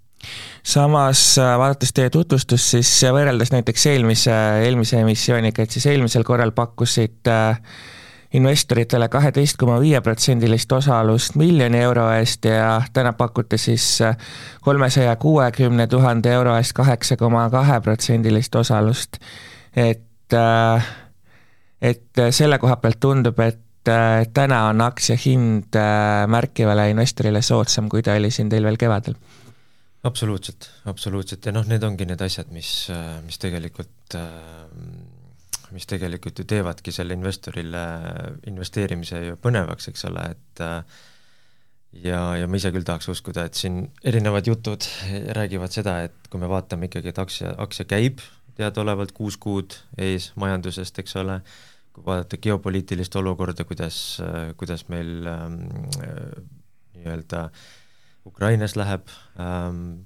samas 0.62 1.22
äh, 1.38 1.52
vaadates 1.58 1.92
teie 1.96 2.10
tutvustust, 2.10 2.74
siis 2.74 2.90
võrreldes 3.14 3.52
näiteks 3.54 3.86
eelmise, 3.92 4.34
eelmise 4.64 5.00
emissiooniga, 5.04 5.62
et 5.62 5.76
siis 5.76 5.86
eelmisel 5.86 6.26
korral 6.26 6.52
pakkusite 6.56 7.36
äh, 7.36 7.62
investoritele 8.36 9.08
kaheteist 9.08 9.56
koma 9.56 9.78
viie 9.80 10.00
protsendilist 10.04 10.72
osalust 10.76 11.36
miljoni 11.40 11.80
euro 11.80 12.08
eest 12.12 12.44
ja 12.48 12.74
täna 12.92 13.14
pakute 13.16 13.56
siis 13.58 13.86
äh, 14.04 14.16
kolmesaja 14.60 15.16
kuuekümne 15.16 15.86
tuhande 15.86 16.32
euro 16.32 16.56
eest 16.56 16.74
kaheksa 16.76 17.16
koma 17.16 17.48
kahe 17.50 17.80
protsendilist 17.80 18.54
osalust. 18.54 19.16
et, 19.76 20.34
et 21.82 22.20
selle 22.30 22.58
koha 22.58 22.76
pealt 22.76 23.00
tundub, 23.00 23.40
et 23.40 23.88
äh, 23.88 24.26
täna 24.34 24.66
on 24.68 24.80
aktsia 24.84 25.16
hind 25.24 25.76
äh, 25.76 26.26
märkivale 26.28 26.90
investorile 26.90 27.42
soodsam, 27.42 27.88
kui 27.88 28.02
ta 28.02 28.18
oli 28.18 28.30
siin 28.30 28.48
teil 28.48 28.64
veel 28.64 28.76
kevadel? 28.76 29.16
Absoluutselt, 30.08 30.70
absoluutselt. 30.90 31.46
Ja 31.46 31.54
noh, 31.54 31.66
need 31.68 31.84
ongi 31.86 32.08
need 32.08 32.22
asjad, 32.24 32.50
mis, 32.54 32.72
äh, 32.94 33.18
mis 33.26 33.38
tegelikult, 33.40 34.16
mis 35.74 35.84
tegelikult 35.88 36.40
ju 36.40 36.46
teevadki 36.48 36.94
selle 36.96 37.12
investorile 37.16 37.84
investeerimise 38.48 39.20
ju 39.26 39.36
põnevaks, 39.42 39.90
eks 39.90 40.06
ole, 40.08 40.24
et 40.32 40.62
ja, 41.92 42.22
ja 42.40 42.48
ma 42.48 42.56
ise 42.56 42.72
küll 42.72 42.86
tahaks 42.88 43.10
uskuda, 43.12 43.44
et 43.48 43.58
siin 43.58 43.82
erinevad 44.06 44.48
jutud 44.48 44.86
räägivad 45.36 45.76
seda, 45.76 45.98
et 46.08 46.32
kui 46.32 46.40
me 46.40 46.48
vaatame 46.50 46.88
ikkagi, 46.88 47.12
et 47.12 47.20
aktsia, 47.20 47.52
aktsia 47.60 47.88
käib 47.88 48.24
teadaolevalt 48.58 49.14
kuus 49.16 49.38
kuud 49.40 49.76
ees 50.00 50.32
majandusest, 50.40 50.98
eks 51.02 51.16
ole, 51.20 51.38
kui 51.94 52.04
vaadata 52.06 52.40
geopoliitilist 52.42 53.14
olukorda, 53.20 53.66
kuidas, 53.68 53.98
kuidas 54.58 54.86
meil 54.92 55.28
ähm, 55.30 55.60
äh, 56.02 56.40
nii-öelda 56.98 57.48
Ukrainas 58.26 58.74
läheb 58.76 59.06
ähm,, 59.40 60.00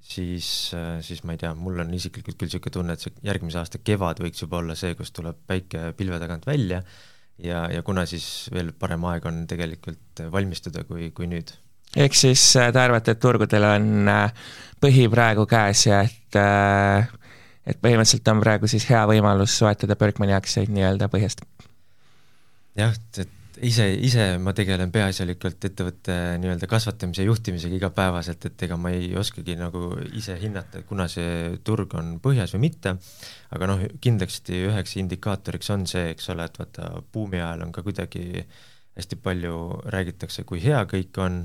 siis, 0.00 0.72
äh, 0.74 0.98
siis 1.04 1.22
ma 1.24 1.34
ei 1.34 1.42
tea, 1.42 1.52
mul 1.54 1.78
on 1.84 1.92
isiklikult 1.94 2.38
küll 2.38 2.50
niisugune 2.50 2.74
tunne, 2.74 2.96
et 2.96 3.04
see 3.04 3.14
järgmise 3.26 3.60
aasta 3.60 3.80
kevad 3.84 4.20
võiks 4.24 4.42
juba 4.44 4.60
olla 4.62 4.76
see, 4.78 4.94
kus 4.98 5.12
tuleb 5.16 5.38
päike 5.48 5.92
pilve 5.98 6.20
tagant 6.22 6.48
välja 6.48 6.82
ja, 7.38 7.64
ja 7.72 7.82
kuna 7.86 8.04
siis 8.08 8.48
veel 8.54 8.72
parem 8.76 9.06
aeg 9.10 9.26
on 9.30 9.44
tegelikult 9.50 10.24
valmistuda 10.32 10.84
kui, 10.88 11.10
kui 11.16 11.30
nüüd. 11.30 11.54
ehk 11.96 12.18
siis 12.18 12.44
äh, 12.60 12.72
te 12.74 12.82
arvate, 12.82 13.16
et 13.16 13.22
turgudel 13.22 13.68
on 13.70 14.12
põhi 14.82 15.08
praegu 15.12 15.46
käes 15.50 15.86
ja 15.88 16.02
et 16.06 16.38
äh, 16.38 17.08
et 17.68 17.80
põhimõtteliselt 17.84 18.30
on 18.32 18.40
praegu 18.40 18.70
siis 18.70 18.86
hea 18.88 19.02
võimalus 19.08 19.56
soetada 19.60 19.96
Bergmani 20.00 20.32
aktsiaid 20.36 20.70
nii-öelda 20.72 21.10
põhjast. 21.12 21.44
jah, 22.78 22.94
et 22.94 23.37
ise, 23.64 23.86
ise 24.04 24.24
ma 24.42 24.52
tegelen 24.56 24.90
peaasjalikult 24.94 25.64
ettevõtte 25.68 26.14
nii-öelda 26.42 26.68
kasvatamise 26.70 27.24
ja 27.24 27.28
juhtimisega 27.30 27.78
igapäevaselt, 27.78 28.46
et 28.48 28.64
ega 28.66 28.78
ma 28.80 28.92
ei 28.94 29.10
oskagi 29.18 29.56
nagu 29.58 29.90
ise 30.18 30.36
hinnata, 30.40 30.82
kuna 30.88 31.08
see 31.10 31.58
turg 31.66 31.94
on 31.98 32.16
põhjas 32.24 32.54
või 32.56 32.66
mitte, 32.68 32.94
aga 33.54 33.70
noh, 33.70 33.84
kindlasti 34.04 34.64
üheks 34.68 34.96
indikaatoriks 35.02 35.70
on 35.74 35.86
see, 35.90 36.10
eks 36.14 36.30
ole, 36.34 36.48
et 36.48 36.58
vaata, 36.60 36.90
buumi 37.12 37.40
ajal 37.42 37.66
on 37.66 37.74
ka 37.74 37.84
kuidagi 37.86 38.44
hästi 38.98 39.20
palju 39.22 39.58
räägitakse, 39.94 40.46
kui 40.48 40.62
hea 40.62 40.82
kõik 40.90 41.22
on 41.22 41.44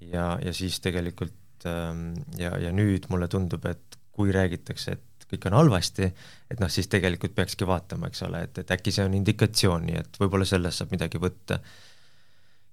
ja, 0.00 0.32
ja 0.42 0.54
siis 0.56 0.80
tegelikult 0.82 1.68
ähm, 1.70 2.12
ja, 2.38 2.56
ja 2.58 2.74
nüüd 2.74 3.06
mulle 3.12 3.30
tundub, 3.30 3.66
et 3.70 4.00
kui 4.16 4.32
räägitakse, 4.34 4.98
et 4.98 5.06
kõik 5.30 5.46
on 5.50 5.56
halvasti, 5.58 6.08
et 6.50 6.60
noh, 6.62 6.70
siis 6.72 6.90
tegelikult 6.90 7.34
peakski 7.36 7.68
vaatama, 7.68 8.10
eks 8.10 8.26
ole, 8.26 8.42
et, 8.48 8.60
et 8.62 8.74
äkki 8.76 8.94
see 8.94 9.06
on 9.06 9.16
indikatsioon, 9.18 9.86
nii 9.86 10.02
et 10.02 10.20
võib-olla 10.20 10.48
sellest 10.48 10.82
saab 10.82 10.94
midagi 10.94 11.22
võtta. 11.22 11.60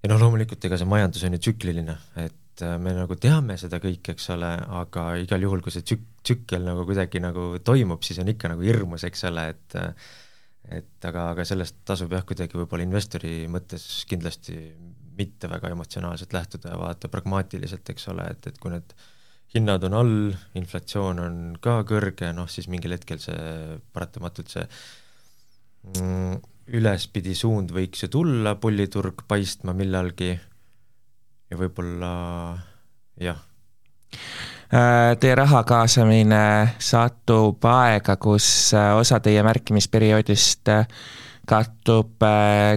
ja 0.02 0.12
noh, 0.12 0.20
loomulikult 0.22 0.68
ega 0.68 0.78
see 0.78 0.90
majandus 0.90 1.24
on 1.28 1.36
ju 1.38 1.42
tsükliline, 1.46 1.96
et 2.24 2.64
äh, 2.66 2.76
me 2.82 2.94
nagu 2.96 3.16
teame 3.16 3.58
seda 3.60 3.80
kõike, 3.82 4.14
eks 4.16 4.30
ole, 4.36 4.52
aga 4.82 5.10
igal 5.22 5.46
juhul, 5.46 5.64
kui 5.64 5.74
see 5.74 5.86
tsük-, 5.86 6.08
tsükkel 6.22 6.64
nagu 6.66 6.86
kuidagi 6.88 7.22
nagu 7.24 7.50
toimub, 7.64 8.02
siis 8.06 8.20
on 8.22 8.30
ikka 8.34 8.52
nagu 8.54 8.64
hirmus, 8.66 9.06
eks 9.08 9.28
ole, 9.30 9.50
et 9.54 9.78
et 10.68 11.06
aga, 11.08 11.30
aga 11.32 11.44
sellest 11.48 11.78
tasub 11.88 12.12
jah, 12.12 12.24
kuidagi 12.28 12.58
võib-olla 12.58 12.84
investori 12.84 13.46
mõttes 13.48 14.04
kindlasti 14.08 14.58
mitte 15.18 15.48
väga 15.50 15.70
emotsionaalselt 15.74 16.34
lähtuda 16.36 16.74
ja 16.74 16.80
vaadata 16.80 17.10
pragmaatiliselt, 17.12 17.88
eks 17.90 18.10
ole, 18.12 18.26
et, 18.34 18.50
et 18.50 18.58
kui 18.60 18.72
need 18.74 18.92
hinnad 19.54 19.84
on 19.88 19.96
all, 19.96 20.14
inflatsioon 20.60 21.20
on 21.24 21.36
ka 21.62 21.80
kõrge, 21.88 22.32
noh 22.36 22.48
siis 22.50 22.68
mingil 22.68 22.92
hetkel 22.96 23.20
see 23.22 23.78
paratamatult 23.94 24.52
see 24.52 24.66
mm, 25.96 26.38
ülespidi 26.76 27.34
suund 27.36 27.72
võiks 27.72 28.04
ju 28.04 28.10
tulla, 28.12 28.56
pulliturg 28.60 29.24
paistma 29.28 29.72
millalgi 29.76 30.34
ja 31.48 31.56
võib-olla 31.56 32.10
jah. 33.22 33.40
Äh, 34.68 35.14
teie 35.20 35.32
raha 35.38 35.62
kaasamine 35.64 36.42
satub 36.82 37.64
aega, 37.70 38.18
kus 38.20 38.74
äh, 38.76 38.92
osa 39.00 39.16
teie 39.24 39.40
märkimisperioodist 39.46 40.68
äh, 40.74 40.84
kattub 41.48 42.20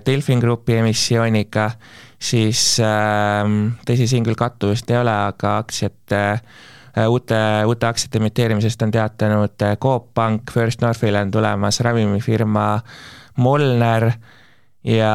Delfin 0.08 0.40
Grupi 0.40 0.78
emissiooniga 0.80 1.66
siis 2.22 2.62
äh, 2.84 3.42
tõsi, 3.88 4.08
siin 4.10 4.26
küll 4.28 4.38
kattuvust 4.40 4.90
ei 4.92 5.00
ole, 5.02 5.14
aga 5.32 5.56
aktsiate 5.62 6.22
äh, 6.32 7.08
uute, 7.08 7.40
uute 7.70 7.90
aktsiate 7.90 8.22
emiteerimisest 8.22 8.86
on 8.86 8.94
teatanud 8.94 9.66
äh, 9.66 9.78
Coop 9.82 10.12
Pank, 10.14 10.52
First 10.54 10.86
Northil 10.86 11.18
on 11.18 11.32
tulemas 11.34 11.82
ravimifirma 11.82 12.68
Molner 13.42 14.12
ja, 14.84 15.14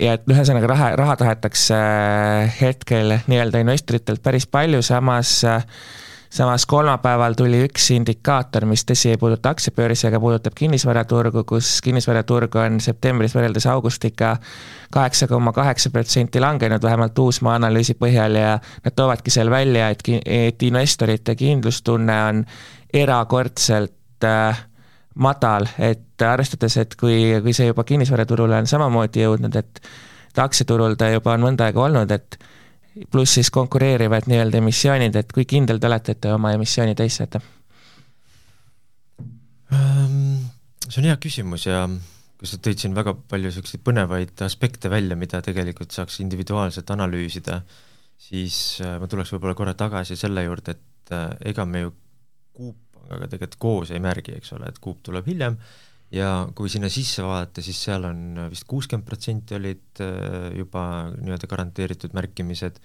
ja 0.00 0.16
et 0.16 0.28
ühesõnaga 0.30 0.70
raha, 0.72 0.92
raha 1.00 1.16
tahetakse 1.20 1.76
äh, 1.76 2.60
hetkel 2.60 3.18
nii-öelda 3.26 3.62
investoritelt 3.64 4.22
päris 4.24 4.48
palju, 4.50 4.82
samas 4.86 5.40
äh, 5.48 5.64
samas 6.30 6.66
kolmapäeval 6.66 7.34
tuli 7.34 7.64
üks 7.66 7.90
indikaator, 7.94 8.64
mis 8.70 8.84
tõsi, 8.86 9.10
ei 9.10 9.18
puuduta 9.18 9.50
aktsiabörsi, 9.50 10.06
aga 10.08 10.20
puudutab 10.22 10.54
kinnisvaraturgu, 10.58 11.42
kus 11.48 11.80
kinnisvaraturg 11.84 12.54
on 12.62 12.78
septembris 12.80 13.34
võrreldes 13.34 13.66
augustiga 13.70 14.36
kaheksa 14.94 15.26
koma 15.30 15.52
kaheksa 15.52 15.90
protsenti 15.90 16.40
langenud, 16.40 16.82
vähemalt 16.82 17.18
Uusmaa 17.18 17.56
analüüsi 17.58 17.96
põhjal 17.98 18.38
ja 18.38 18.52
nad 18.84 18.96
toovadki 18.96 19.34
seal 19.34 19.50
välja, 19.50 19.90
et, 19.90 20.06
et 20.24 20.62
investorite 20.62 21.34
kindlustunne 21.38 22.20
on 22.28 22.44
erakordselt 22.94 24.26
äh, 24.26 24.62
madal, 25.14 25.66
et 25.78 26.22
arvestades, 26.22 26.76
et 26.78 26.94
kui, 27.00 27.18
kui 27.42 27.54
see 27.56 27.70
juba 27.72 27.84
kinnisvaraturule 27.84 28.62
on 28.62 28.70
samamoodi 28.70 29.26
jõudnud, 29.26 29.58
et 29.58 29.82
aktsiaturul 30.38 30.94
ta 30.94 31.10
juba 31.10 31.34
on 31.34 31.48
mõnda 31.48 31.66
aega 31.66 31.82
olnud, 31.88 32.14
et 32.14 32.38
pluss 33.10 33.38
siis 33.38 33.50
konkureerivad 33.54 34.28
nii-öelda 34.30 34.60
emissioonid, 34.60 35.16
et 35.16 35.32
kui 35.32 35.46
kindel 35.48 35.80
te 35.80 35.88
olete, 35.88 36.14
et 36.14 36.20
te 36.26 36.32
oma 36.34 36.52
emissiooni 36.56 36.94
täis 36.98 37.16
saate? 37.20 37.40
Ehm, 39.72 40.40
see 40.86 41.00
on 41.02 41.08
hea 41.10 41.18
küsimus 41.22 41.66
ja 41.68 41.84
kui 42.40 42.48
sa 42.48 42.58
tõid 42.62 42.80
siin 42.80 42.96
väga 42.96 43.14
palju 43.30 43.50
niisuguseid 43.50 43.84
põnevaid 43.84 44.44
aspekte 44.46 44.90
välja, 44.92 45.16
mida 45.20 45.42
tegelikult 45.44 45.92
saaks 45.92 46.20
individuaalselt 46.24 46.90
analüüsida, 46.94 47.60
siis 48.20 48.80
äh, 48.84 48.96
ma 49.00 49.08
tuleks 49.10 49.32
võib-olla 49.34 49.56
korra 49.58 49.76
tagasi 49.78 50.16
selle 50.16 50.44
juurde, 50.46 50.76
et 50.76 51.14
äh, 51.16 51.28
ega 51.52 51.68
me 51.68 51.84
ju 51.86 51.92
Coop-aga 52.60 53.28
tegelikult 53.30 53.60
koos 53.60 53.92
ei 53.94 54.00
märgi, 54.02 54.34
eks 54.36 54.52
ole, 54.56 54.68
et 54.68 54.80
Coop 54.82 55.04
tuleb 55.06 55.28
hiljem 55.30 55.56
ja 56.14 56.30
kui 56.58 56.70
sinna 56.70 56.90
sisse 56.92 57.22
vaadata, 57.24 57.62
siis 57.64 57.78
seal 57.86 58.04
on 58.08 58.46
vist 58.50 58.66
kuuskümmend 58.70 59.06
protsenti 59.06 59.56
olid 59.56 60.02
äh, 60.02 60.50
juba 60.58 60.82
nii-öelda 61.14 61.48
garanteeritud 61.50 62.16
märkimised, 62.18 62.80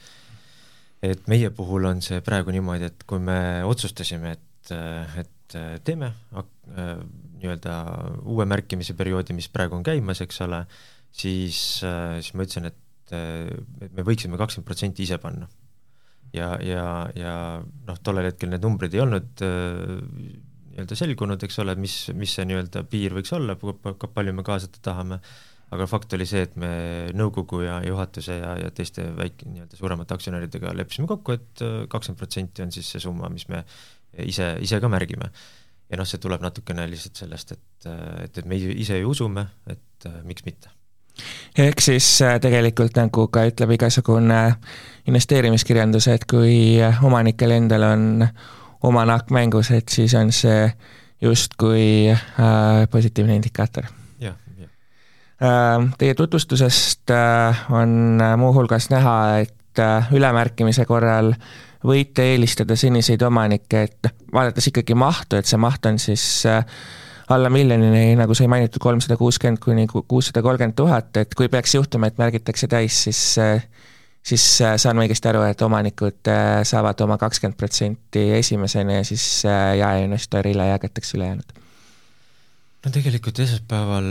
et 1.05 1.25
meie 1.31 1.49
puhul 1.53 1.89
on 1.89 2.03
see 2.05 2.21
praegu 2.25 2.53
niimoodi, 2.53 2.91
et 2.91 3.05
kui 3.09 3.21
me 3.21 3.39
otsustasime, 3.67 4.35
et, 4.37 4.73
äh, 4.75 5.19
et 5.25 5.57
äh, 5.57 5.75
teeme 5.85 6.13
nii-öelda 6.35 7.73
uue 8.29 8.45
märkimise 8.49 8.95
perioodi, 8.97 9.35
mis 9.37 9.49
praegu 9.53 9.77
on 9.77 9.83
käimas, 9.85 10.21
eks 10.23 10.41
ole, 10.45 10.63
siis, 11.13 11.59
siis 11.81 12.33
ma 12.33 12.45
ütlesin, 12.45 12.69
et, 12.71 13.13
et 13.85 13.93
me 13.93 14.05
võiksime 14.05 14.39
kakskümmend 14.39 14.65
protsenti 14.65 15.05
ise 15.05 15.19
panna. 15.21 15.45
ja, 16.33 16.55
ja, 16.65 16.87
ja 17.15 17.35
noh, 17.61 17.99
tollel 18.03 18.31
hetkel 18.31 18.49
need 18.51 18.65
numbrid 18.65 18.97
ei 18.97 19.03
olnud 19.03 19.45
nii-öelda 20.75 20.99
selgunud, 20.99 21.43
eks 21.47 21.59
ole, 21.63 21.75
mis, 21.79 21.97
mis 22.17 22.37
see 22.37 22.45
nii-öelda 22.49 22.85
piir 22.91 23.15
võiks 23.15 23.33
olla, 23.35 23.57
palju 23.57 24.35
me 24.35 24.45
kaasata 24.45 24.81
tahame, 24.83 25.19
aga 25.75 25.87
fakt 25.89 26.13
oli 26.17 26.27
see, 26.29 26.45
et 26.45 26.55
me 26.61 26.71
nõukogu 27.17 27.63
ja 27.65 27.79
juhatuse 27.87 28.37
ja, 28.37 28.53
ja 28.61 28.71
teiste 28.75 29.07
väike, 29.17 29.47
nii-öelda 29.49 29.79
suuremate 29.79 30.17
aktsionäridega 30.17 30.75
leppisime 30.77 31.09
kokku, 31.09 31.39
et 31.39 31.65
äh, 31.65 31.77
kakskümmend 31.91 32.21
protsenti 32.21 32.65
on 32.65 32.75
siis 32.75 32.91
see 32.93 33.03
summa, 33.03 33.31
mis 33.33 33.47
me 33.51 33.63
ise, 34.27 34.55
ise 34.63 34.79
ka 34.83 34.91
märgime. 34.91 35.31
ja 35.89 35.97
noh, 35.99 36.07
see 36.09 36.17
tuleb 36.17 36.41
natukene 36.41 36.87
lihtsalt 36.89 37.23
sellest, 37.23 37.51
et, 37.53 37.89
et, 38.25 38.37
et 38.39 38.45
me 38.49 38.57
ise 38.57 38.97
ju 38.99 39.09
usume, 39.11 39.43
et 39.69 39.83
et 40.05 40.25
miks 40.25 40.45
mitte. 40.45 40.71
ehk 41.57 41.79
siis 41.79 42.07
tegelikult 42.43 42.97
nagu 42.99 43.27
ka 43.31 43.45
ütleb 43.47 43.71
igasugune 43.77 44.39
investeerimiskirjandus, 45.07 46.09
et 46.11 46.25
kui 46.27 46.75
omanikel 47.07 47.55
endal 47.55 47.87
on 47.87 48.07
oma 48.83 49.05
nahk 49.05 49.31
mängus, 49.31 49.71
et 49.71 49.89
siis 49.89 50.13
on 50.17 50.31
see 50.35 50.69
justkui 51.21 52.11
äh, 52.11 52.87
positiivne 52.91 53.35
indikaator. 53.35 53.87
jah, 54.19 54.35
jah. 54.59 54.69
Äh, 55.41 55.91
teie 55.97 56.15
tutvustusest 56.15 57.11
äh, 57.11 57.65
on 57.71 58.19
muuhulgas 58.37 58.89
näha, 58.89 59.37
et 59.45 59.79
äh, 59.79 60.11
ülemärkimise 60.13 60.85
korral 60.85 61.33
võite 61.85 62.25
eelistada 62.33 62.75
seniseid 62.75 63.21
omanikke, 63.21 63.83
et 63.83 64.11
vaadates 64.33 64.71
ikkagi 64.71 64.97
mahtu, 64.97 65.37
et 65.37 65.45
see 65.45 65.59
maht 65.61 65.85
on 65.85 65.99
siis 66.01 66.25
alla 67.29 67.49
miljonini, 67.49 68.15
nagu 68.17 68.33
sai 68.37 68.47
mainitud, 68.49 68.81
kolmsada 68.81 69.17
kuuskümmend 69.17 69.61
kuni 69.61 69.85
kuussada 69.87 70.41
kolmkümmend 70.45 70.77
tuhat, 70.77 71.11
et 71.21 71.35
kui 71.37 71.49
peaks 71.49 71.75
juhtuma, 71.77 72.09
et 72.09 72.17
märgitakse 72.21 72.69
täis, 72.69 73.03
siis 73.05 73.21
siis 74.25 74.45
saan 74.59 74.97
ma 74.97 75.05
õigesti 75.05 75.29
aru, 75.29 75.43
et 75.49 75.61
omanikud 75.61 76.31
saavad 76.65 77.03
oma 77.05 77.19
kakskümmend 77.21 77.57
protsenti 77.59 78.25
esimesena 78.39 78.99
ja 78.99 79.05
siis 79.07 79.43
jaeinvestorile 79.45 80.71
jagatakse 80.73 81.17
ülejäänud? 81.19 81.61
no 82.85 82.91
tegelikult 82.93 83.39
esmaspäeval 83.41 84.07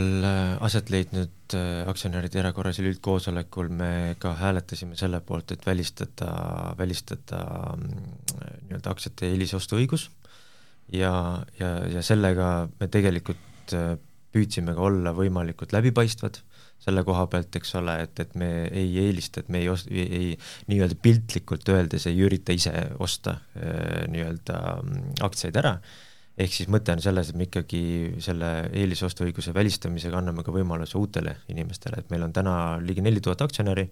aset 0.67 0.89
leidnud 0.91 1.55
aktsionäride 1.87 2.41
erakorralisel 2.41 2.89
üldkoosolekul 2.89 3.69
me 3.71 3.91
ka 4.19 4.33
hääletasime 4.39 4.97
selle 4.99 5.21
poolt, 5.23 5.53
et 5.55 5.63
välistada, 5.65 6.31
välistada 6.77 7.41
nii-öelda 7.79 8.91
aktsiate 8.91 9.29
eelisostuõigus 9.31 10.09
ja, 10.91 11.13
ja, 11.59 11.71
ja 11.91 12.03
sellega 12.03 12.67
me 12.79 12.89
tegelikult 12.91 13.75
püüdsime 14.35 14.75
ka 14.75 14.83
olla 14.89 15.15
võimalikult 15.15 15.71
läbipaistvad 15.75 16.41
selle 16.85 17.03
koha 17.05 17.25
pealt, 17.31 17.55
eks 17.57 17.75
ole, 17.79 17.95
et, 18.05 18.19
et 18.21 18.33
me 18.39 18.49
ei 18.69 18.91
eelista, 19.05 19.41
et 19.41 19.51
me 19.53 19.61
ei 19.63 19.69
ost-, 19.71 19.89
ei, 19.91 20.05
ei 20.19 20.33
nii-öelda 20.71 20.97
piltlikult 21.01 21.69
öeldes 21.73 22.05
ei 22.11 22.19
ürita 22.25 22.55
ise 22.55 22.73
osta 23.01 23.39
äh, 23.57 24.03
nii-öelda 24.11 24.59
mm, 24.81 25.15
aktsiaid 25.25 25.57
ära, 25.61 25.75
ehk 26.37 26.53
siis 26.53 26.69
mõte 26.71 26.93
on 26.93 27.01
selles, 27.03 27.31
et 27.31 27.39
me 27.39 27.47
ikkagi 27.49 27.81
selle 28.23 28.51
eelisostuõiguse 28.75 29.55
välistamisega 29.55 30.19
anname 30.21 30.45
ka 30.45 30.53
võimaluse 30.55 30.99
uutele 30.99 31.39
inimestele, 31.53 32.03
et 32.03 32.13
meil 32.13 32.27
on 32.27 32.35
täna 32.35 32.55
ligi 32.83 33.05
neli 33.05 33.23
tuhat 33.23 33.41
aktsionäri, 33.47 33.87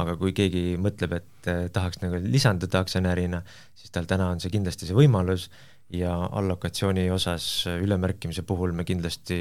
aga 0.00 0.14
kui 0.18 0.34
keegi 0.36 0.76
mõtleb, 0.82 1.16
et 1.22 1.50
äh, 1.50 1.64
tahaks 1.72 2.04
nagu 2.04 2.20
lisanduda 2.26 2.84
aktsionärina, 2.84 3.42
siis 3.74 3.96
tal 3.96 4.08
täna 4.10 4.28
on 4.34 4.42
see 4.42 4.52
kindlasti 4.52 4.90
see 4.90 4.98
võimalus 4.98 5.48
ja 5.96 6.12
allokatsiooni 6.38 7.08
osas 7.10 7.64
ülemärkimise 7.72 8.44
puhul 8.46 8.76
me 8.76 8.84
kindlasti 8.86 9.40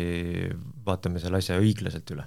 vaatame 0.87 1.21
selle 1.21 1.43
asja 1.43 1.59
õiglaselt 1.61 2.15
üle 2.15 2.25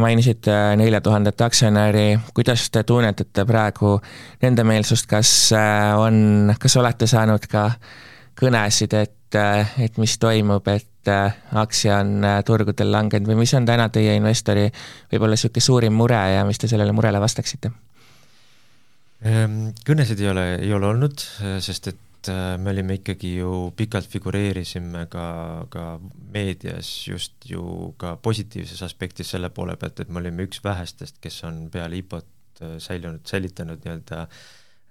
mainisite 0.00 0.52
nelja 0.76 1.00
tuhandet 1.00 1.40
aktsionäri, 1.40 2.18
kuidas 2.34 2.70
te 2.72 2.82
tunnetate 2.88 3.44
praegu 3.44 3.98
nende 4.42 4.64
meelsust, 4.64 5.06
kas 5.10 5.52
äh, 5.56 5.92
on, 5.98 6.54
kas 6.60 6.76
olete 6.80 7.06
saanud 7.06 7.44
ka 7.50 7.66
kõnesid, 8.40 8.96
et, 8.96 9.36
äh, 9.36 9.74
et 9.84 10.00
mis 10.00 10.16
toimub, 10.18 10.68
et 10.72 11.12
aktsia 11.58 11.98
on 11.98 12.22
turgudel 12.46 12.92
langenud 12.94 13.26
või 13.26 13.40
mis 13.42 13.52
on 13.58 13.66
täna 13.66 13.88
teie 13.90 14.14
investori 14.14 14.68
võib-olla 15.10 15.34
niisugune 15.34 15.64
suurim 15.64 15.96
mure 15.98 16.20
ja 16.36 16.44
mis 16.46 16.62
te 16.62 16.70
sellele 16.70 16.94
murele 16.94 17.18
vastaksite? 17.20 17.72
Ehm, 19.26 19.72
kõnesid 19.86 20.22
ei 20.22 20.30
ole, 20.30 20.46
ei 20.62 20.72
ole 20.74 20.86
olnud, 20.94 21.26
sest 21.62 21.90
et 21.90 21.98
et 22.22 22.30
äh, 22.30 22.56
me 22.58 22.70
olime 22.70 23.00
ikkagi 23.00 23.32
ju, 23.40 23.72
pikalt 23.74 24.06
figureerisime 24.06 25.06
ka, 25.10 25.66
ka 25.72 25.86
meedias 26.30 26.90
just 27.08 27.48
ju 27.50 27.94
ka 27.98 28.14
positiivses 28.22 28.82
aspektis 28.86 29.32
selle 29.34 29.50
poole 29.50 29.74
pealt, 29.76 30.04
et 30.04 30.12
me 30.12 30.20
olime 30.22 30.46
üks 30.46 30.62
vähestest, 30.62 31.18
kes 31.22 31.40
on 31.48 31.64
peale 31.74 31.98
IPO-t 31.98 32.62
äh, 32.62 32.76
säilinud, 32.78 33.26
säilitanud 33.26 33.82
nii-öelda 33.82 34.20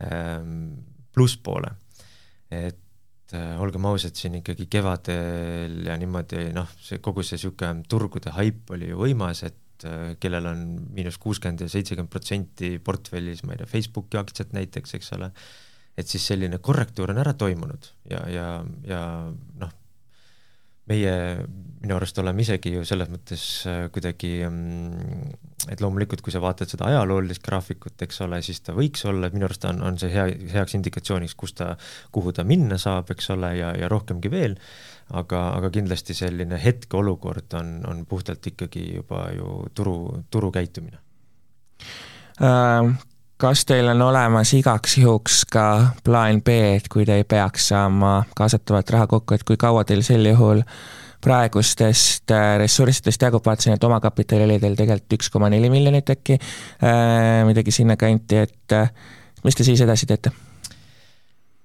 ähm, 0.09 0.59
plusspoole. 1.15 1.71
et 2.51 3.33
äh, 3.33 3.55
olgem 3.63 3.88
ausad, 3.88 4.15
siin 4.19 4.35
ikkagi 4.41 4.67
kevadel 4.67 5.85
ja 5.88 5.95
niimoodi 5.95 6.50
noh, 6.51 6.67
see 6.83 7.00
kogu 7.00 7.23
see 7.23 7.39
niisugune 7.39 7.88
turgude 7.88 8.35
haip 8.35 8.75
oli 8.75 8.91
ju 8.91 9.00
võimas, 9.05 9.45
et 9.47 9.57
kellel 10.21 10.45
on 10.45 10.59
miinus 10.93 11.15
kuuskümmend 11.17 11.63
ja 11.63 11.71
seitsekümmend 11.71 12.11
protsenti 12.11 12.75
portfellis, 12.77 13.39
ma 13.47 13.55
ei 13.55 13.63
tea, 13.63 13.71
Facebooki 13.71 14.19
aktsiat 14.19 14.51
näiteks, 14.53 15.00
eks 15.00 15.15
ole, 15.15 15.31
et 15.97 16.07
siis 16.07 16.23
selline 16.31 16.61
korrektuur 16.63 17.11
on 17.11 17.21
ära 17.21 17.33
toimunud 17.37 17.91
ja, 18.09 18.23
ja, 18.31 18.47
ja 18.87 19.01
noh, 19.59 19.73
meie 20.91 21.13
minu 21.81 21.95
arust 21.97 22.19
oleme 22.21 22.43
isegi 22.43 22.75
ju 22.75 22.83
selles 22.85 23.09
mõttes 23.09 23.43
äh, 23.69 23.85
kuidagi, 23.93 24.29
mm, 24.45 25.31
et 25.73 25.81
loomulikult, 25.81 26.21
kui 26.21 26.33
sa 26.33 26.41
vaatad 26.43 26.69
seda 26.69 26.87
ajaloolist 26.91 27.41
graafikut, 27.45 27.95
eks 28.05 28.21
ole, 28.25 28.41
siis 28.45 28.61
ta 28.65 28.75
võiks 28.77 29.05
olla, 29.09 29.31
minu 29.33 29.47
arust 29.47 29.65
on, 29.69 29.81
on 29.85 29.97
see 30.01 30.11
hea, 30.13 30.27
heaks 30.53 30.77
indikatsiooniks, 30.77 31.35
kus 31.37 31.55
ta, 31.57 31.71
kuhu 32.13 32.33
ta 32.37 32.45
minna 32.47 32.77
saab, 32.81 33.09
eks 33.13 33.31
ole, 33.33 33.53
ja, 33.57 33.71
ja 33.77 33.89
rohkemgi 33.91 34.31
veel, 34.33 34.57
aga, 35.17 35.43
aga 35.57 35.71
kindlasti 35.73 36.15
selline 36.17 36.61
hetkeolukord 36.61 37.57
on, 37.57 37.79
on 37.89 38.05
puhtalt 38.09 38.51
ikkagi 38.53 38.91
juba 38.99 39.25
ju 39.33 39.61
turu, 39.77 39.95
turu 40.33 40.53
käitumine 40.53 41.01
äh, 42.45 42.93
kas 43.41 43.63
teil 43.65 43.89
on 43.89 44.01
olemas 44.05 44.53
igaks 44.53 44.97
juhuks 45.01 45.43
ka 45.49 45.65
plaan 46.05 46.43
B, 46.45 46.53
et 46.77 46.89
kui 46.91 47.05
te 47.07 47.15
ei 47.17 47.23
peaks 47.25 47.71
saama 47.71 48.21
kaasatavat 48.37 48.93
raha 48.93 49.07
kokku, 49.09 49.33
et 49.33 49.45
kui 49.47 49.57
kaua 49.57 49.83
teil 49.87 50.03
sel 50.05 50.27
juhul 50.29 50.61
praegustest 51.21 52.33
äh, 52.33 52.55
ressurssidest 52.61 53.25
jagub, 53.25 53.45
vaatasin, 53.45 53.77
et 53.77 53.87
omakapitali 53.87 54.45
oli 54.45 54.59
teil 54.61 54.77
tegelikult 54.77 55.17
üks 55.17 55.31
koma 55.33 55.49
neli 55.53 55.69
miljonit 55.73 56.13
äkki 56.13 56.37
äh,, 56.37 57.41
midagi 57.49 57.73
sinnakanti, 57.73 58.43
et 58.45 58.77
äh, 58.77 58.93
mis 59.45 59.57
te 59.57 59.65
siis 59.65 59.81
edasi 59.81 60.09
teete? 60.09 60.33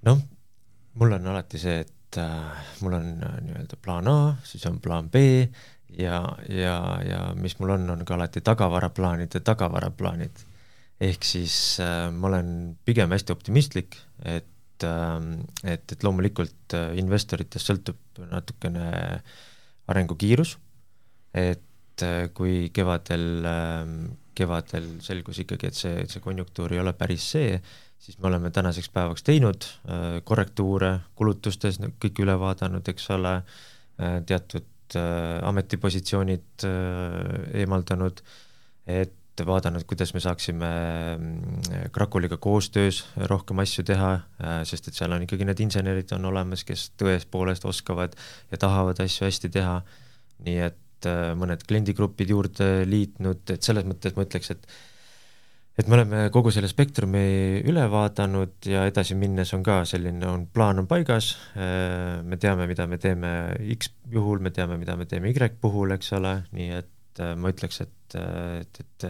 noh, 0.09 0.25
mul 0.97 1.17
on 1.19 1.31
alati 1.35 1.61
see, 1.61 1.79
et 1.85 2.21
mul 2.81 2.97
on 2.97 3.09
nii-öelda 3.21 3.77
plaan 3.85 4.09
A, 4.09 4.19
siis 4.49 4.65
on 4.71 4.81
plaan 4.81 5.11
B 5.13 5.25
ja, 5.99 6.23
ja, 6.49 6.77
ja 7.05 7.23
mis 7.37 7.59
mul 7.61 7.77
on, 7.77 7.89
on 7.93 8.05
ka 8.09 8.17
alati 8.17 8.41
tagavaraplaanide 8.41 9.45
tagavaraplaanid 9.45 10.47
ehk 11.03 11.25
siis 11.27 11.79
äh, 11.85 12.09
ma 12.13 12.31
olen 12.31 12.77
pigem 12.89 13.13
hästi 13.13 13.35
optimistlik, 13.35 13.99
et 14.25 14.85
äh,, 14.87 15.17
et, 15.65 15.93
et 15.93 16.05
loomulikult 16.05 16.77
äh, 16.77 16.95
investoritest 17.01 17.73
sõltub 17.73 18.23
natukene 18.31 18.87
arengukiirus, 19.93 20.57
et 21.37 22.05
äh, 22.05 22.29
kui 22.37 22.71
kevadel 22.75 23.27
äh,, 23.47 23.91
kevadel 24.37 24.89
selgus 25.05 25.41
ikkagi, 25.45 25.71
et 25.71 25.79
see, 25.79 26.07
see 26.11 26.23
konjunktuur 26.25 26.75
ei 26.75 26.81
ole 26.83 26.93
päris 26.97 27.25
see, 27.35 27.61
siis 27.99 28.19
me 28.21 28.29
oleme 28.31 28.51
tänaseks 28.55 28.91
päevaks 28.93 29.25
teinud 29.27 29.69
äh, 29.89 30.19
korrektuure 30.25 30.93
kulutustes, 31.17 31.81
kõik 32.03 32.25
üle 32.25 32.37
vaadanud, 32.41 32.89
eks 32.93 33.11
ole 33.17 33.37
äh,, 33.37 34.19
teatud 34.29 34.97
äh, 34.97 35.39
ametipositsioonid 35.49 36.67
äh, 36.69 37.63
eemaldanud, 37.63 38.21
et 38.87 39.17
vaadanud, 39.47 39.85
kuidas 39.89 40.13
me 40.15 40.21
saaksime 40.23 40.71
mm, 41.19 41.91
Krakuliga 41.93 42.39
koostöös 42.41 43.03
rohkem 43.29 43.61
asju 43.63 43.85
teha, 43.85 44.13
äh, 44.41 44.59
sest 44.69 44.89
et 44.89 44.97
seal 44.97 45.13
on 45.13 45.27
ikkagi 45.27 45.47
need 45.49 45.61
insenerid 45.67 46.13
on 46.17 46.25
olemas, 46.31 46.65
kes 46.65 46.89
tõepoolest 47.01 47.67
oskavad 47.69 48.17
ja 48.53 48.61
tahavad 48.63 49.01
asju 49.05 49.27
hästi 49.29 49.51
teha, 49.53 49.79
nii 50.47 50.59
et 50.71 51.09
äh, 51.11 51.33
mõned 51.39 51.65
kliendigrupid 51.69 52.33
juurde 52.33 52.71
liitnud, 52.89 53.45
et 53.53 53.67
selles 53.67 53.89
mõttes 53.89 54.17
ma 54.17 54.27
ütleks, 54.29 54.55
et 54.57 54.71
et 55.77 55.91
me 55.93 55.99
oleme 55.99 56.21
kogu 56.33 56.49
selle 56.55 56.71
spektrumi 56.73 57.27
üle 57.69 57.83
vaadanud 57.93 58.65
ja 58.65 58.87
edasi 58.89 59.13
minnes 59.21 59.51
on 59.53 59.61
ka 59.67 59.83
selline, 59.85 60.25
on 60.25 60.47
plaan 60.49 60.81
on 60.81 60.89
paigas, 60.89 61.35
äh, 61.53 62.23
me 62.25 62.41
teame, 62.41 62.65
mida 62.71 62.89
me 62.89 62.97
teeme 63.03 63.33
X 63.77 63.93
juhul, 64.13 64.41
me 64.41 64.55
teame, 64.57 64.81
mida 64.81 64.97
me 64.97 65.05
teeme 65.05 65.35
Y 65.35 65.53
puhul, 65.61 65.93
eks 65.99 66.15
ole, 66.17 66.39
nii 66.57 66.73
et 66.79 66.93
ma 67.37 67.49
ütleks, 67.53 67.81
et 67.85 67.93
et, 68.07 68.81
et, 68.81 68.81
et, 68.85 69.09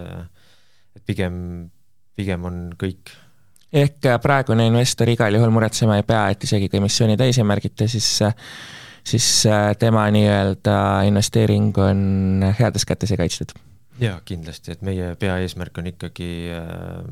et 0.96 1.04
pigem, 1.06 1.38
pigem 2.16 2.48
on 2.48 2.58
kõik 2.80 3.12
ehk 3.76 4.08
praegune 4.22 4.66
investor 4.70 5.10
igal 5.10 5.34
juhul 5.36 5.52
muretsema 5.52 5.98
ei 5.98 6.06
pea, 6.06 6.28
et 6.32 6.44
isegi 6.46 6.70
kui 6.70 6.80
emissiooni 6.80 7.18
täis 7.20 7.38
ei 7.38 7.46
märgita, 7.46 7.88
siis 7.90 8.08
siis 9.06 9.26
tema 9.78 10.06
nii-öelda 10.10 10.76
investeering 11.06 11.76
on 11.78 12.46
heades 12.58 12.86
kätes 12.88 13.12
ja 13.12 13.18
kaitstud? 13.20 13.54
jaa, 14.00 14.20
kindlasti, 14.28 14.74
et 14.74 14.82
meie 14.84 15.14
peaeesmärk 15.16 15.78
on 15.80 15.86
ikkagi 15.92 16.30
äh, 16.52 17.04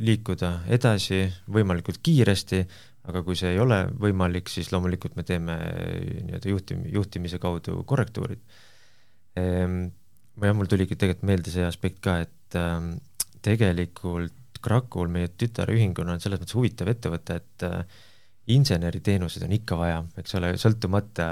liikuda 0.00 0.52
edasi 0.72 1.24
võimalikult 1.52 2.00
kiiresti, 2.04 2.62
aga 3.10 3.22
kui 3.26 3.36
see 3.36 3.52
ei 3.52 3.60
ole 3.60 3.82
võimalik, 4.00 4.48
siis 4.48 4.70
loomulikult 4.72 5.18
me 5.18 5.26
teeme 5.28 5.58
nii-öelda 5.58 6.48
juhtim-, 6.48 6.86
juhtimise 6.94 7.38
kaudu 7.42 7.82
korrektuurid 7.84 8.40
ehm, 9.36 9.84
jah, 10.42 10.56
mul 10.56 10.70
tuligi 10.70 10.98
tegelikult 10.98 11.28
meelde 11.30 11.54
see 11.54 11.66
aspekt 11.66 12.02
ka, 12.04 12.18
et 12.24 12.58
ähm, 12.58 12.96
tegelikult 13.44 14.40
Krakul, 14.64 15.10
meie 15.12 15.28
tütarühinguna 15.28 16.14
on 16.14 16.22
selles 16.24 16.40
mõttes 16.40 16.56
huvitav 16.56 16.88
ettevõte, 16.88 17.36
et 17.36 17.64
äh, 17.68 18.02
inseneriteenuseid 18.54 19.44
on 19.46 19.56
ikka 19.56 19.76
vaja, 19.76 20.02
eks 20.20 20.38
ole, 20.38 20.54
sõltumata 20.60 21.26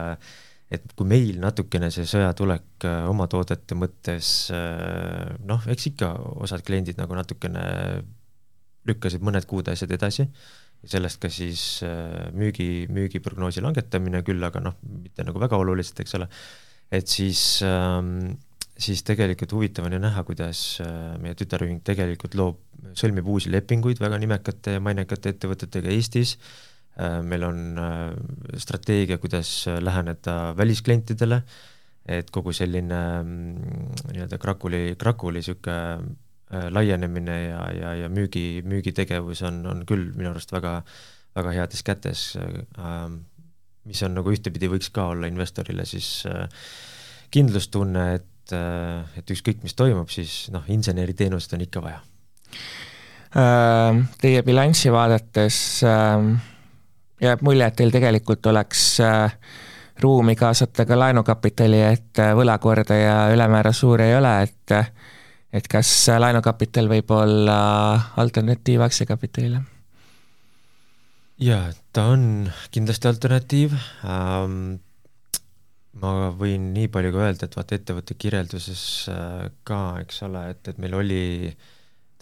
et 0.72 0.94
kui 0.96 1.08
meil 1.08 1.36
natukene 1.40 1.90
see 1.92 2.06
sõjatulek 2.08 2.86
äh, 2.88 3.04
oma 3.10 3.28
toodete 3.30 3.76
mõttes 3.76 4.32
äh, 4.54 5.34
noh, 5.48 5.64
eks 5.68 5.90
ikka 5.92 6.12
osad 6.44 6.64
kliendid 6.66 7.00
nagu 7.00 7.16
natukene 7.16 7.64
lükkasid 8.88 9.22
mõned 9.22 9.46
kuud 9.48 9.68
asjad 9.70 9.92
edasi. 9.94 10.26
Sellest 10.82 11.20
ka 11.22 11.30
siis 11.30 11.82
äh, 11.86 12.30
müügi, 12.34 12.88
müügiprognoosi 12.90 13.62
langetamine 13.62 14.24
küll, 14.26 14.42
aga 14.42 14.62
noh, 14.64 14.78
mitte 14.82 15.26
nagu 15.26 15.42
väga 15.42 15.60
oluliselt, 15.60 16.00
eks 16.02 16.16
ole, 16.18 16.26
et 16.92 17.10
siis 17.10 17.42
ähm, 17.66 18.32
siis 18.78 19.02
tegelikult 19.06 19.52
huvitav 19.52 19.86
on 19.86 19.96
ju 19.96 20.02
näha, 20.02 20.22
kuidas 20.26 20.80
meie 21.22 21.36
tütarühing 21.38 21.82
tegelikult 21.84 22.34
loob, 22.38 22.60
sõlmib 22.98 23.28
uusi 23.28 23.52
lepinguid 23.52 24.00
väga 24.02 24.18
nimekate 24.18 24.78
ja 24.78 24.82
mainekate 24.82 25.34
ettevõtetega 25.34 25.92
Eestis. 25.92 26.36
Äh,, 26.36 26.72
Äh, 27.00 27.22
meil 27.24 27.44
on 27.44 27.78
äh, 27.78 28.12
strateegia, 28.60 29.16
kuidas 29.18 29.64
läheneda 29.80 30.52
välisklientidele, 30.56 31.38
et 32.04 32.28
kogu 32.30 32.52
selline 32.52 32.98
mm, 33.22 34.10
nii-öelda 34.10 34.36
Krakuli, 34.38 34.82
Krakuli 35.00 35.40
niisugune 35.40 35.78
äh, 36.52 36.66
laienemine 36.68 37.38
ja, 37.46 37.62
ja, 37.72 37.94
ja 38.02 38.10
müügi, 38.12 38.60
müügitegevus 38.68 39.40
on, 39.48 39.62
on 39.72 39.86
küll 39.88 40.10
minu 40.18 40.34
arust 40.34 40.52
väga, 40.52 40.82
väga 41.32 41.54
heades 41.56 41.80
kätes, 41.80 42.26
mis 43.88 44.02
on 44.04 44.12
nagu 44.18 44.34
ühtepidi 44.34 44.68
võiks 44.68 44.92
ka 44.92 45.06
olla 45.14 45.30
investorile 45.32 45.86
siis 45.88 46.26
kindlustunne, 47.32 48.02
et, 48.18 48.28
et 48.50 49.30
ükskõik, 49.30 49.60
mis 49.62 49.76
toimub, 49.78 50.10
siis 50.10 50.48
noh, 50.50 50.64
inseneriteenust 50.66 51.54
on 51.54 51.62
ikka 51.62 51.82
vaja. 51.84 52.00
Teie 54.20 54.42
bilanssi 54.44 54.90
vaadates 54.92 55.60
äh 55.86 56.50
jääb 57.22 57.42
mulje, 57.46 57.66
et 57.66 57.78
teil 57.78 57.92
tegelikult 57.94 58.46
oleks 58.50 58.84
äh, 59.04 59.34
ruumi 60.02 60.34
kaasata 60.38 60.86
ka 60.88 60.98
laenukapitali, 60.98 61.82
et 61.92 62.22
äh, 62.22 62.32
võlakordaja 62.38 63.32
ülemäära 63.34 63.72
suur 63.76 64.02
ei 64.02 64.16
ole, 64.18 64.34
et 64.48 64.76
et 65.52 65.66
kas 65.68 65.88
laenukapital 66.16 66.86
võib 66.88 67.10
olla 67.12 67.58
alternatiiv 68.22 68.80
aktsiakapitalile? 68.86 69.60
jaa, 71.42 71.66
ta 71.92 72.06
on 72.14 72.48
kindlasti 72.72 73.08
alternatiiv 73.10 73.76
ähm,, 73.76 74.80
ma 76.00 76.30
võin 76.36 76.70
nii 76.72 76.88
palju 76.92 77.12
ka 77.12 77.26
öelda, 77.26 77.46
et 77.46 77.56
vaata 77.58 77.76
ettevõtte 77.76 78.16
kirjelduses 78.16 78.82
äh, 79.12 79.46
ka, 79.68 79.82
eks 80.02 80.22
ole, 80.28 80.46
et, 80.54 80.72
et 80.72 80.80
meil 80.80 80.96
oli 80.96 81.22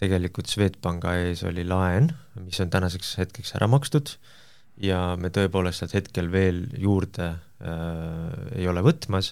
tegelikult 0.01 0.49
Swedbanka 0.49 1.13
ees 1.21 1.43
oli 1.47 1.63
laen, 1.67 2.09
mis 2.41 2.59
on 2.63 2.71
tänaseks 2.73 3.13
hetkeks 3.21 3.55
ära 3.59 3.69
makstud 3.71 4.15
ja 4.81 5.15
me 5.19 5.29
tõepoolest 5.33 5.83
sealt 5.83 5.95
hetkel 5.99 6.31
veel 6.33 6.63
juurde 6.81 7.27
äh, 7.31 8.55
ei 8.57 8.67
ole 8.67 8.83
võtmas 8.85 9.31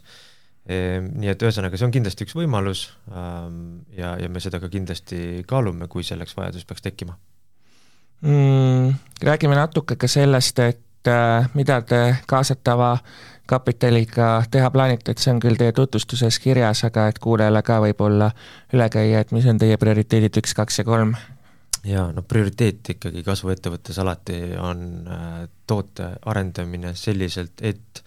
e,, 0.65 0.99
nii 1.02 1.32
et 1.32 1.45
ühesõnaga, 1.45 1.80
see 1.80 1.89
on 1.89 1.95
kindlasti 1.95 2.28
üks 2.28 2.38
võimalus 2.38 2.86
ähm, 3.10 3.82
ja, 3.97 4.13
ja 4.21 4.30
me 4.30 4.43
seda 4.43 4.62
ka 4.62 4.69
kindlasti 4.71 5.41
kaalume, 5.49 5.89
kui 5.91 6.06
selleks 6.06 6.38
vajadus 6.38 6.67
peaks 6.69 6.86
tekkima 6.86 7.17
mm,. 8.21 8.93
Räägime 9.25 9.58
natuke 9.58 9.97
ka 9.99 10.08
sellest, 10.08 10.62
et 10.63 11.10
äh, 11.10 11.49
mida 11.58 11.82
te 11.82 12.04
kaasatava 12.30 12.93
kapitaliga 13.49 14.29
teha 14.51 14.69
plaanite, 14.73 15.12
et 15.12 15.23
see 15.23 15.33
on 15.33 15.41
küll 15.43 15.57
teie 15.59 15.73
tutvustuses 15.75 16.39
kirjas, 16.43 16.83
aga 16.88 17.07
et 17.09 17.19
kuulajale 17.23 17.63
ka 17.65 17.79
võib-olla 17.83 18.29
üle 18.73 18.89
käia, 18.93 19.23
et 19.23 19.33
mis 19.35 19.47
on 19.49 19.59
teie 19.62 19.77
prioriteedid 19.81 20.41
üks, 20.41 20.55
kaks 20.57 20.81
ja 20.81 20.88
kolm 20.88 21.15
jaa, 21.88 22.09
no 22.15 22.23
prioriteet 22.27 22.93
ikkagi 22.95 23.23
kasvuettevõttes 23.23 23.99
alati 24.01 24.39
on 24.59 24.85
äh, 25.07 25.41
toote 25.67 26.12
arendamine 26.29 26.93
selliselt, 26.97 27.62
et 27.62 28.03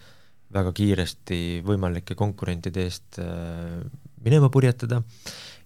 väga 0.53 0.73
kiiresti 0.77 1.39
võimalike 1.65 2.15
konkurentide 2.17 2.85
eest 2.85 3.19
äh, 3.21 3.81
minema 4.23 4.49
purjetada 4.53 5.01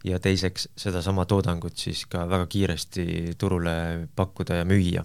ja 0.08 0.20
teiseks 0.24 0.70
sedasama 0.78 1.26
toodangut 1.26 1.78
siis 1.78 2.06
ka 2.10 2.26
väga 2.30 2.48
kiiresti 2.48 3.36
turule 3.38 4.08
pakkuda 4.16 4.62
ja 4.62 4.68
müüa. 4.68 5.04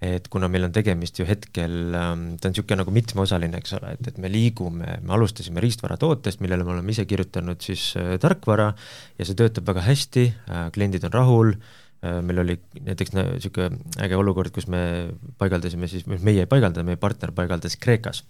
Et 0.00 0.28
kuna 0.32 0.48
meil 0.48 0.64
on 0.64 0.72
tegemist 0.72 1.18
ju 1.20 1.26
hetkel, 1.28 1.74
ähm, 1.92 2.22
ta 2.40 2.48
on 2.48 2.54
niisugune 2.54 2.80
nagu 2.80 2.94
mitmeosaline, 2.94 3.60
eks 3.60 3.76
ole, 3.76 3.92
et, 3.98 4.08
et 4.12 4.22
me 4.22 4.30
liigume, 4.32 4.96
me 5.04 5.14
alustasime 5.16 5.60
riistvaratootest, 5.60 6.40
millele 6.40 6.64
me 6.64 6.76
oleme 6.76 6.94
ise 6.94 7.04
kirjutanud 7.08 7.60
siis 7.64 7.90
äh, 8.00 8.14
tarkvara 8.22 8.72
ja 9.18 9.28
see 9.28 9.36
töötab 9.36 9.68
väga 9.68 9.84
hästi, 9.90 10.26
kliendid 10.74 11.04
on 11.08 11.16
rahul, 11.16 11.54
Äh, 12.00 12.22
meil 12.24 12.40
oli 12.40 12.54
näiteks 12.80 13.12
niisugune 13.12 13.76
äge 14.00 14.16
olukord, 14.16 14.48
kus 14.56 14.64
me 14.72 15.10
paigaldasime 15.38 15.88
siis, 15.90 16.06
meie 16.08 16.46
ei 16.46 16.48
paigaldanud, 16.48 16.88
meie 16.88 17.00
partner 17.00 17.32
paigaldas 17.36 17.76
Kreekas 17.76 18.22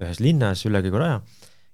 ühes 0.00 0.20
linnas 0.24 0.64
üle 0.64 0.80
kõige 0.80 1.02
raja 1.02 1.18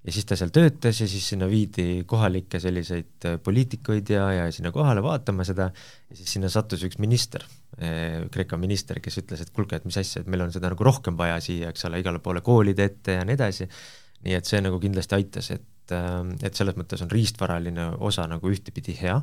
ja 0.07 0.15
siis 0.15 0.27
ta 0.29 0.37
seal 0.39 0.53
töötas 0.55 1.01
ja 1.03 1.09
siis 1.11 1.27
sinna 1.33 1.49
viidi 1.51 2.05
kohalikke 2.09 2.61
selliseid 2.63 3.27
äh, 3.27 3.39
poliitikuid 3.45 4.11
ja, 4.15 4.29
ja 4.33 4.51
sinna 4.55 4.71
kohale 4.75 5.03
vaatama 5.03 5.47
seda. 5.47 5.71
Ja 6.11 6.19
siis 6.19 6.37
sinna 6.37 6.51
sattus 6.53 6.85
üks 6.87 7.01
minister, 7.03 7.45
äh, 7.83 8.23
Kreeka 8.33 8.57
minister, 8.61 9.03
kes 9.05 9.21
ütles, 9.23 9.43
et 9.43 9.53
kuulge, 9.55 9.79
et 9.79 9.89
mis 9.89 9.99
asja, 10.01 10.23
et 10.23 10.31
meil 10.31 10.47
on 10.47 10.55
seda 10.55 10.71
nagu 10.73 10.87
rohkem 10.87 11.19
vaja 11.19 11.41
siia, 11.45 11.73
eks 11.73 11.89
ole, 11.89 12.03
igale 12.03 12.23
poole 12.25 12.45
koolide 12.47 12.87
ette 12.89 13.19
ja 13.19 13.27
nii 13.27 13.39
edasi, 13.39 13.69
nii 14.27 14.39
et 14.39 14.49
see 14.49 14.63
nagu 14.65 14.79
kindlasti 14.83 15.19
aitas, 15.19 15.51
et, 15.57 15.95
et 15.95 16.55
selles 16.55 16.79
mõttes 16.79 17.03
on 17.03 17.11
riistvaraline 17.11 17.91
osa 18.05 18.27
nagu 18.31 18.53
ühtepidi 18.53 18.95
hea. 19.03 19.19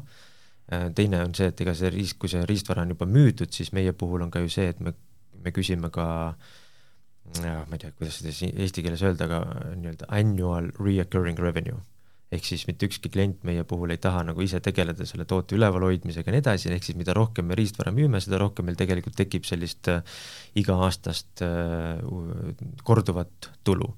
Äh, 0.74 0.90
teine 0.98 1.24
on 1.24 1.34
see, 1.38 1.50
et 1.54 1.66
ega 1.66 1.76
see 1.78 1.94
riist, 1.94 2.20
kui 2.20 2.32
see 2.32 2.44
riistvara 2.50 2.84
on 2.84 2.94
juba 2.98 3.08
müüdud, 3.08 3.54
siis 3.56 3.72
meie 3.72 3.96
puhul 3.96 4.28
on 4.28 4.34
ka 4.34 4.44
ju 4.44 4.52
see, 4.52 4.68
et 4.76 4.84
me, 4.84 4.94
me 5.40 5.56
küsime 5.56 5.94
ka 5.94 6.06
ja 6.36 6.64
ma 7.42 7.76
ei 7.76 7.82
tea, 7.82 7.92
kuidas 7.98 8.22
seda 8.22 8.32
eesti 8.64 8.84
keeles 8.86 9.04
öelda, 9.06 9.28
aga 9.28 9.42
nii-öelda 9.76 10.10
annual 10.20 10.72
reoccurring 10.80 11.40
revenue. 11.42 11.82
ehk 12.36 12.44
siis 12.44 12.64
mitte 12.68 12.88
ükski 12.90 13.08
klient 13.14 13.44
meie 13.48 13.64
puhul 13.64 13.94
ei 13.94 14.00
taha 14.02 14.24
nagu 14.28 14.42
ise 14.42 14.58
tegeleda 14.60 15.06
selle 15.08 15.28
toote 15.30 15.56
ülevalhoidmisega 15.56 16.32
ja 16.32 16.34
nii 16.34 16.42
edasi, 16.42 16.72
ehk 16.74 16.84
siis 16.84 16.98
mida 16.98 17.14
rohkem 17.16 17.46
me 17.48 17.56
riistvara 17.56 17.94
müüme, 17.96 18.20
seda 18.20 18.40
rohkem 18.42 18.66
meil 18.66 18.80
tegelikult 18.80 19.16
tekib 19.16 19.46
sellist 19.48 19.88
äh, 19.94 20.02
iga-aastast 20.58 21.44
äh, 21.46 22.02
korduvat 22.84 23.52
tulu. 23.64 23.94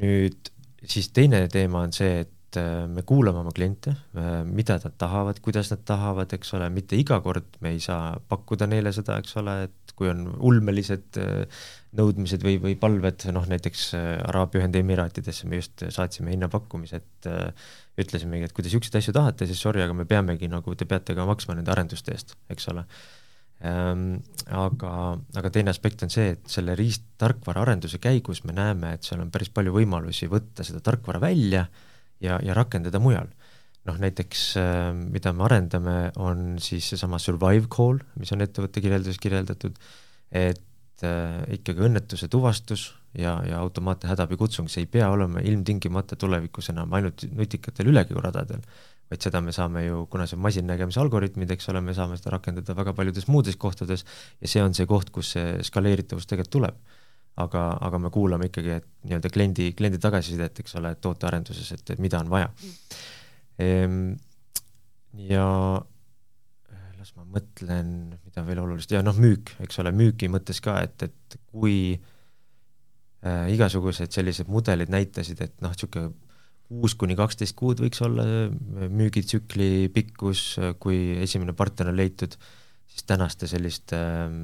nüüd 0.00 0.52
siis 0.86 1.10
teine 1.10 1.42
teema 1.52 1.82
on 1.86 1.92
see, 1.96 2.22
et 2.24 2.35
et 2.56 2.62
äh, 2.62 2.86
me 2.88 3.02
kuulame 3.06 3.40
oma 3.42 3.52
kliente, 3.54 3.92
äh, 4.16 4.44
mida 4.44 4.78
nad 4.82 4.94
tahavad, 4.98 5.40
kuidas 5.44 5.70
nad 5.72 5.82
tahavad, 5.84 6.32
eks 6.32 6.54
ole, 6.56 6.68
mitte 6.72 6.96
iga 6.98 7.18
kord 7.24 7.58
me 7.60 7.74
ei 7.74 7.80
saa 7.80 8.16
pakkuda 8.28 8.68
neile 8.70 8.92
seda, 8.96 9.18
eks 9.20 9.36
ole, 9.42 9.56
et 9.68 9.94
kui 9.96 10.08
on 10.10 10.26
ulmelised 10.44 11.20
äh, 11.20 11.66
nõudmised 11.96 12.44
või, 12.44 12.58
või 12.60 12.76
palved, 12.80 13.28
noh 13.32 13.46
näiteks 13.48 13.90
Araabia 13.96 14.60
Ühendemiraatidesse 14.60 15.48
me 15.48 15.62
just 15.62 15.86
saatsime 15.94 16.34
hinnapakkumise, 16.34 17.00
et 17.00 17.28
ütlesimegi, 17.96 18.44
et 18.44 18.52
kui 18.52 18.60
te 18.60 18.68
niisuguseid 18.68 18.98
asju 19.00 19.14
tahate, 19.16 19.48
siis 19.48 19.62
sorry, 19.64 19.80
aga 19.80 19.96
me 19.96 20.04
peamegi 20.04 20.50
nagu, 20.52 20.74
te 20.76 20.84
peate 20.88 21.16
ka 21.16 21.24
maksma 21.24 21.56
nende 21.56 21.72
arenduste 21.72 22.12
eest, 22.12 22.36
eks 22.52 22.72
ole 22.72 22.84
ähm,. 23.64 24.18
Aga, 24.46 24.90
aga 25.40 25.50
teine 25.50 25.72
aspekt 25.72 26.04
on 26.04 26.12
see, 26.12 26.36
et 26.36 26.52
selle 26.52 26.76
riist-tarkvara 26.78 27.64
arenduse 27.64 27.98
käigus 27.98 28.44
me 28.46 28.52
näeme, 28.54 28.92
et 28.94 29.08
seal 29.08 29.24
on 29.24 29.32
päris 29.34 29.48
palju 29.50 29.72
võimalusi 29.74 30.28
võtta 30.30 30.62
seda 30.62 30.78
tarkvara 30.84 31.18
välja 31.24 31.64
äh, 31.64 31.80
ja, 32.20 32.38
ja 32.42 32.54
rakendada 32.56 33.00
mujal. 33.02 33.28
noh 33.86 33.98
näiteks 34.02 34.40
äh, 34.58 34.88
mida 34.98 35.30
me 35.32 35.44
arendame, 35.46 35.96
on 36.18 36.56
siis 36.58 36.88
seesama 36.90 37.20
survive 37.22 37.68
call, 37.70 38.00
mis 38.18 38.32
on 38.34 38.42
ettevõtte 38.42 38.82
kirjelduses 38.82 39.20
kirjeldatud, 39.22 39.76
et 40.34 41.04
äh, 41.06 41.36
ikkagi 41.54 41.84
õnnetuse 41.86 42.26
tuvastus 42.32 42.88
ja, 43.14 43.36
ja 43.46 43.60
automaatne 43.62 44.10
hädaabikutsung, 44.10 44.66
see 44.72 44.82
ei 44.82 44.90
pea 44.90 45.12
olema 45.14 45.38
ilmtingimata 45.38 46.18
tulevikus 46.18 46.72
enam 46.74 46.98
ainult 46.98 47.28
nutikatel 47.30 47.92
ülekäiguradadel, 47.92 48.66
vaid 49.06 49.22
seda 49.22 49.38
me 49.38 49.54
saame 49.54 49.86
ju, 49.86 50.02
kuna 50.10 50.26
see 50.26 50.34
on 50.34 50.42
masinnägemise 50.48 50.98
algoritmid, 51.04 51.54
eks 51.54 51.70
ole, 51.70 51.84
me 51.86 51.94
saame 51.94 52.18
seda 52.18 52.34
rakendada 52.34 52.74
väga 52.74 52.96
paljudes 52.96 53.30
muudes 53.30 53.54
kohtades 53.54 54.02
ja 54.42 54.50
see 54.50 54.66
on 54.66 54.74
see 54.74 54.90
koht, 54.90 55.14
kus 55.14 55.36
see 55.36 55.60
skaleeritavus 55.70 56.26
tegelikult 56.26 56.56
tuleb 56.58 56.82
aga, 57.42 57.64
aga 57.84 58.00
me 58.00 58.10
kuulame 58.12 58.48
ikkagi, 58.50 58.78
et 58.80 58.86
nii-öelda 59.08 59.30
kliendi, 59.32 59.68
kliendi 59.76 60.00
tagasisidet, 60.02 60.62
eks 60.62 60.78
ole, 60.80 60.94
tootearenduses, 61.02 61.72
et, 61.76 61.94
et 61.94 62.02
mida 62.02 62.20
on 62.22 62.32
vaja 62.32 62.48
ehm,. 63.62 64.14
ja 65.28 65.46
las 66.96 67.12
ma 67.16 67.26
mõtlen, 67.36 67.90
mida 68.24 68.44
veel 68.46 68.60
olulist, 68.64 68.92
ja 68.92 69.02
noh, 69.04 69.16
müük, 69.20 69.52
eks 69.64 69.82
ole, 69.82 69.92
müügi 69.96 70.30
mõttes 70.32 70.62
ka, 70.64 70.78
et, 70.84 71.08
et 71.08 71.40
kui 71.52 71.78
äh, 71.94 73.44
igasugused 73.52 74.16
sellised 74.16 74.48
mudelid 74.52 74.92
näitasid, 74.92 75.42
et 75.44 75.60
noh, 75.64 75.74
niisugune 75.76 76.14
kuus 76.66 76.96
kuni 76.98 77.14
kaksteist 77.14 77.54
kuud 77.54 77.78
võiks 77.78 78.00
olla 78.02 78.24
müügitsükli 78.90 79.86
pikkus, 79.94 80.56
kui 80.82 81.12
esimene 81.22 81.52
partner 81.54 81.92
on 81.92 82.00
leitud, 82.00 82.32
siis 82.90 83.06
tänaste 83.06 83.46
selliste 83.46 84.00
äh, 84.00 84.40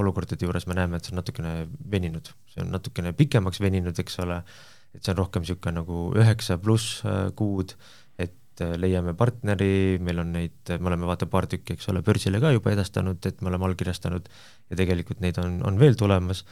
olukordade 0.00 0.46
juures 0.46 0.66
me 0.66 0.76
näeme, 0.78 0.98
et 0.98 1.06
see 1.06 1.14
on 1.14 1.20
natukene 1.22 1.52
veninud, 1.90 2.30
see 2.52 2.62
on 2.64 2.72
natukene 2.74 3.14
pikemaks 3.16 3.60
veninud, 3.62 3.98
eks 4.00 4.18
ole, 4.24 4.40
et 4.94 5.02
see 5.02 5.12
on 5.14 5.20
rohkem 5.22 5.44
niisugune 5.44 5.78
nagu 5.80 6.00
üheksa 6.18 6.58
pluss 6.62 7.02
äh, 7.06 7.28
kuud, 7.38 7.76
et 8.18 8.64
äh, 8.64 8.74
leiame 8.80 9.14
partneri, 9.18 10.00
meil 10.02 10.22
on 10.22 10.34
neid, 10.34 10.58
me 10.74 10.90
oleme 10.90 11.08
vaata 11.10 11.28
paar 11.30 11.48
tükki, 11.50 11.78
eks 11.78 11.90
ole, 11.92 12.02
börsile 12.06 12.42
ka 12.42 12.52
juba 12.54 12.74
edastanud, 12.74 13.22
et 13.30 13.40
me 13.42 13.52
oleme 13.52 13.70
allkirjastanud 13.70 14.28
ja 14.70 14.82
tegelikult 14.82 15.22
neid 15.24 15.38
on, 15.42 15.60
on 15.66 15.80
veel 15.80 15.98
tulemas, 16.00 16.44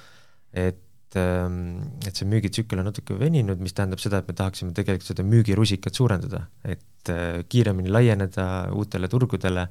et 0.52 1.18
ähm, 1.18 1.98
et 2.06 2.16
see 2.16 2.28
müügitsükkel 2.28 2.80
on 2.80 2.88
natuke 2.88 3.16
veninud, 3.18 3.60
mis 3.62 3.74
tähendab 3.76 4.00
seda, 4.02 4.22
et 4.22 4.30
me 4.30 4.36
tahaksime 4.38 4.74
tegelikult 4.76 5.10
seda 5.10 5.26
müügirusikat 5.26 5.98
suurendada, 5.98 6.46
et 6.64 7.12
äh, 7.12 7.42
kiiremini 7.50 7.92
laieneda 7.92 8.46
uutele 8.76 9.10
turgudele, 9.12 9.66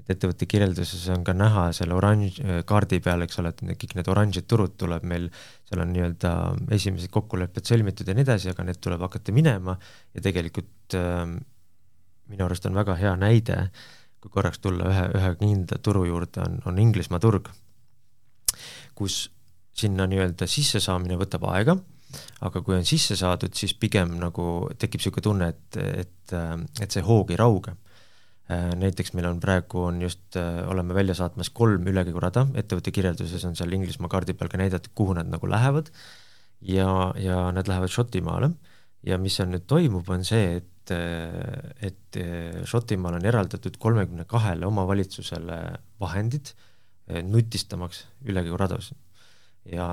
et 0.00 0.10
ettevõtte 0.16 0.48
kirjelduses 0.50 1.06
on 1.14 1.22
ka 1.26 1.34
näha 1.36 1.68
selle 1.76 1.94
oranž 1.94 2.40
kaardi 2.68 3.00
peal, 3.04 3.22
eks 3.26 3.40
ole, 3.42 3.52
et 3.52 3.62
kõik 3.84 3.94
need 3.98 4.10
oranžid 4.10 4.48
turud 4.50 4.74
tuleb 4.80 5.06
meil, 5.06 5.28
seal 5.68 5.84
on 5.84 5.94
nii-öelda 5.94 6.34
esimesed 6.76 7.12
kokkulepped 7.14 7.68
sõlmitud 7.68 8.08
ja 8.08 8.16
nii 8.16 8.26
edasi, 8.26 8.50
aga 8.52 8.66
need 8.66 8.80
tuleb 8.82 9.04
hakata 9.06 9.34
minema 9.36 9.76
ja 10.14 10.24
tegelikult 10.24 10.98
äh, 10.98 11.24
minu 12.30 12.46
arust 12.46 12.66
on 12.68 12.78
väga 12.78 12.96
hea 13.00 13.12
näide, 13.18 13.58
kui 14.20 14.32
korraks 14.32 14.62
tulla 14.62 14.88
ühe, 14.90 15.04
ühe 15.18 15.30
kindla 15.40 15.78
turu 15.82 16.04
juurde, 16.08 16.44
on, 16.44 16.58
on 16.68 16.78
Inglismaa 16.82 17.20
turg, 17.22 17.50
kus 18.98 19.22
sinna 19.80 20.06
nii-öelda 20.10 20.48
sissesaamine 20.50 21.16
võtab 21.20 21.46
aega, 21.50 21.76
aga 22.44 22.62
kui 22.66 22.76
on 22.76 22.86
sisse 22.86 23.16
saadud, 23.18 23.54
siis 23.56 23.74
pigem 23.78 24.16
nagu 24.20 24.44
tekib 24.78 25.00
niisugune 25.00 25.24
tunne, 25.24 25.50
et, 25.54 25.78
et, 26.04 26.34
et 26.82 26.90
see 26.90 27.04
hoog 27.06 27.32
ei 27.32 27.38
rauge. 27.40 27.74
Näiteks 28.50 29.12
meil 29.14 29.28
on 29.28 29.38
praegu, 29.42 29.84
on 29.86 30.00
just, 30.02 30.36
oleme 30.66 30.94
välja 30.96 31.14
saatmas 31.14 31.52
kolm 31.54 31.84
ülekäigurada, 31.86 32.46
ettevõtte 32.58 32.90
kirjelduses 32.94 33.44
on 33.46 33.54
seal 33.58 33.76
Inglismaa 33.76 34.10
kaardi 34.10 34.34
peal 34.34 34.50
ka 34.50 34.58
näidatud, 34.58 34.90
kuhu 34.98 35.14
nad 35.18 35.30
nagu 35.30 35.50
lähevad. 35.50 35.92
Ja, 36.60 37.12
ja 37.16 37.44
nad 37.54 37.70
lähevad 37.70 37.92
Šotimaale. 37.92 38.50
Ja 39.06 39.16
mis 39.20 39.38
seal 39.38 39.48
nüüd 39.52 39.68
toimub, 39.70 40.08
on 40.12 40.26
see, 40.28 40.58
et, 40.58 40.94
et 41.86 42.18
Šotimaal 42.68 43.20
on 43.20 43.28
eraldatud 43.30 43.78
kolmekümne 43.80 44.26
kahele 44.28 44.66
omavalitsusele 44.68 45.60
vahendid 46.02 46.52
nutistamaks 47.30 48.04
ülekäiguradasid 48.28 48.98
ja 49.68 49.86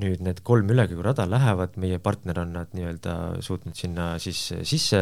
nüüd 0.00 0.22
need 0.24 0.40
kolm 0.46 0.70
ülekäigurada 0.70 1.26
lähevad, 1.28 1.76
meie 1.80 1.98
partner 2.02 2.42
on 2.44 2.54
nad 2.54 2.72
nii-öelda 2.76 3.42
suutnud 3.44 3.76
sinna 3.76 4.12
siis 4.22 4.40
sisse 4.68 5.00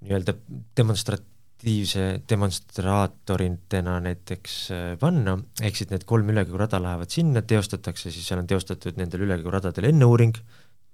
nii-öelda 0.00 0.34
demonstratiivse 0.76 2.06
demonstraatoritena 2.30 3.98
näiteks 4.06 4.56
äh, 4.74 4.86
panna, 5.00 5.36
ehk 5.62 5.76
siis 5.76 5.92
need 5.92 6.06
kolm 6.08 6.32
ülekäigurada 6.32 6.80
lähevad 6.82 7.12
sinna, 7.12 7.42
teostatakse, 7.42 8.12
siis 8.12 8.28
seal 8.28 8.42
on 8.42 8.50
teostatud 8.50 9.00
nendel 9.00 9.26
ülekäiguradadel 9.28 9.90
enne 9.92 10.08
uuring 10.08 10.36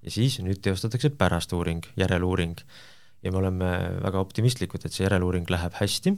ja 0.02 0.12
siis 0.12 0.38
nüüd 0.44 0.62
teostatakse 0.62 1.10
pärast 1.18 1.52
uuring, 1.56 1.84
järeluuring. 1.98 2.58
ja 3.22 3.32
me 3.32 3.38
oleme 3.38 3.68
väga 4.04 4.20
optimistlikud, 4.20 4.84
et 4.84 4.94
see 4.94 5.06
järeluuring 5.06 5.48
läheb 5.50 5.74
hästi 5.80 6.12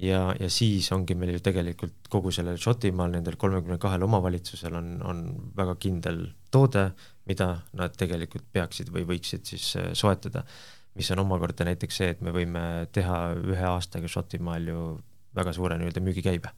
ja, 0.00 0.20
ja 0.40 0.48
siis 0.50 0.88
ongi 0.94 1.14
meil 1.18 1.34
ju 1.36 1.42
tegelikult 1.44 2.08
kogu 2.12 2.32
sellel 2.34 2.58
Šotimaal, 2.60 3.12
nendel 3.14 3.36
kolmekümne 3.40 3.78
kahel 3.82 4.04
omavalitsusel 4.06 4.76
on, 4.78 4.92
on 5.06 5.22
väga 5.56 5.76
kindel 5.82 6.22
toode, 6.52 6.90
mida 7.28 7.52
nad 7.78 7.96
tegelikult 7.98 8.48
peaksid 8.52 8.92
või 8.94 9.06
võiksid 9.14 9.46
siis 9.52 9.72
äh, 9.80 9.90
soetada. 9.98 10.44
Mis 11.00 11.10
on 11.14 11.24
omakorda 11.24 11.64
näiteks 11.70 12.02
see, 12.02 12.14
et 12.14 12.20
me 12.24 12.34
võime 12.34 12.62
teha 12.92 13.30
ühe 13.40 13.68
aastaga 13.72 14.10
Šotimaal 14.10 14.66
ju 14.68 14.82
väga 15.36 15.54
suure 15.56 15.78
nii-öelda 15.80 16.02
müügikäibe. 16.04 16.52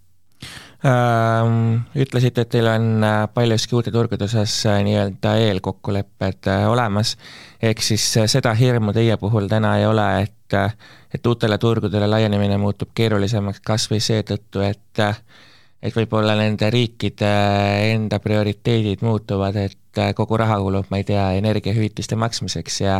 Ütlesite, 2.03 2.43
et 2.43 2.51
teil 2.51 2.67
on 2.67 3.05
äh, 3.07 3.21
paljuski 3.31 3.77
uute 3.79 3.93
turgude 3.95 4.27
osas 4.27 4.57
äh, 4.67 4.81
nii-öelda 4.83 5.37
eelkokkulepped 5.45 6.49
olemas, 6.67 7.15
ehk 7.63 7.85
siis 7.87 8.03
seda 8.33 8.51
hirmu 8.59 8.91
teie 8.97 9.15
puhul 9.21 9.47
täna 9.53 9.77
ei 9.79 9.87
ole, 9.87 10.09
et 10.25 10.39
et 11.13 11.27
uutele 11.27 11.57
turgudele 11.57 12.05
laienemine 12.11 12.59
muutub 12.61 12.91
keerulisemaks 12.95 13.63
kas 13.65 13.87
või 13.89 14.03
seetõttu, 14.05 14.61
et 14.67 15.01
et 15.83 15.95
võib-olla 15.97 16.35
nende 16.37 16.69
riikide 16.71 17.31
enda 17.95 18.19
prioriteedid 18.23 19.01
muutuvad, 19.07 19.57
et 19.57 20.03
kogu 20.19 20.37
raha 20.41 20.59
kulub, 20.61 20.91
ma 20.91 21.01
ei 21.01 21.07
tea, 21.09 21.31
energiahüvitiste 21.39 22.19
maksmiseks 22.21 22.81
ja 22.83 22.99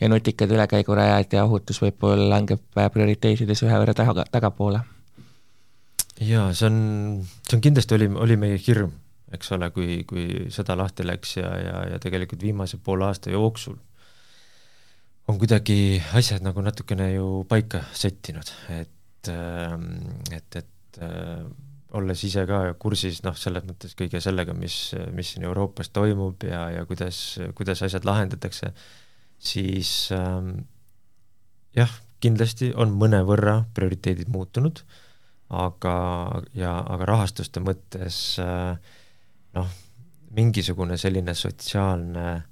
ja 0.00 0.08
nutikad 0.08 0.52
ülekäigurajad 0.52 1.32
ja 1.32 1.44
ohutus 1.44 1.80
võib-olla 1.82 2.28
langeb 2.36 2.62
prioriteetides 2.74 3.64
ühe 3.64 3.80
võrra 3.80 3.94
taga, 3.96 4.26
tagapoole. 4.30 4.82
jaa, 6.20 6.52
see 6.52 6.68
on, 6.68 6.78
see 7.42 7.56
on 7.56 7.64
kindlasti 7.64 7.96
oli, 7.96 8.08
oli 8.26 8.36
meie 8.40 8.60
hirm, 8.60 8.92
eks 9.32 9.52
ole, 9.56 9.70
kui, 9.74 10.02
kui 10.08 10.46
sõda 10.52 10.76
lahti 10.78 11.06
läks 11.06 11.36
ja, 11.40 11.50
ja, 11.60 11.82
ja 11.92 12.00
tegelikult 12.02 12.42
viimase 12.42 12.78
poole 12.82 13.08
aasta 13.08 13.32
jooksul 13.32 13.76
on 15.26 15.38
kuidagi 15.38 16.00
asjad 16.14 16.44
nagu 16.46 16.62
natukene 16.62 17.10
ju 17.16 17.44
paika 17.50 17.82
settinud, 17.96 18.50
et, 18.70 19.30
ähm, 19.32 19.88
et, 20.30 20.60
et 20.60 21.00
äh, 21.02 21.42
olles 21.96 22.22
ise 22.28 22.44
ka 22.48 22.60
kursis 22.82 23.22
noh, 23.24 23.34
selles 23.38 23.64
mõttes 23.66 23.96
kõige 23.98 24.20
sellega, 24.22 24.54
mis, 24.54 24.76
mis 25.16 25.32
siin 25.32 25.46
Euroopas 25.48 25.90
toimub 25.94 26.46
ja, 26.46 26.66
ja 26.74 26.86
kuidas, 26.86 27.40
kuidas 27.58 27.82
asjad 27.86 28.06
lahendatakse, 28.06 28.72
siis 29.38 30.10
ähm, 30.14 30.66
jah, 31.76 31.92
kindlasti 32.20 32.72
on 32.74 32.94
mõnevõrra 32.98 33.60
prioriteedid 33.74 34.30
muutunud, 34.32 34.82
aga, 35.54 35.96
ja, 36.58 36.76
aga 36.80 37.08
rahastuste 37.12 37.62
mõttes 37.62 38.38
äh, 38.42 38.76
noh, 39.56 39.72
mingisugune 40.36 40.98
selline 41.00 41.34
sotsiaalne 41.38 42.28
äh, 42.34 42.44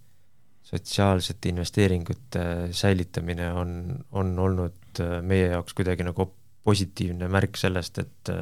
sotsiaalsete 0.64 1.48
investeeringute 1.48 2.44
säilitamine 2.72 3.52
on, 3.52 3.98
on 4.12 4.38
olnud 4.38 5.00
äh, 5.00 5.20
meie 5.22 5.50
jaoks 5.52 5.76
kuidagi 5.76 6.06
nagu 6.06 6.30
positiivne 6.64 7.28
märk 7.28 7.58
sellest, 7.60 8.00
et 8.00 8.32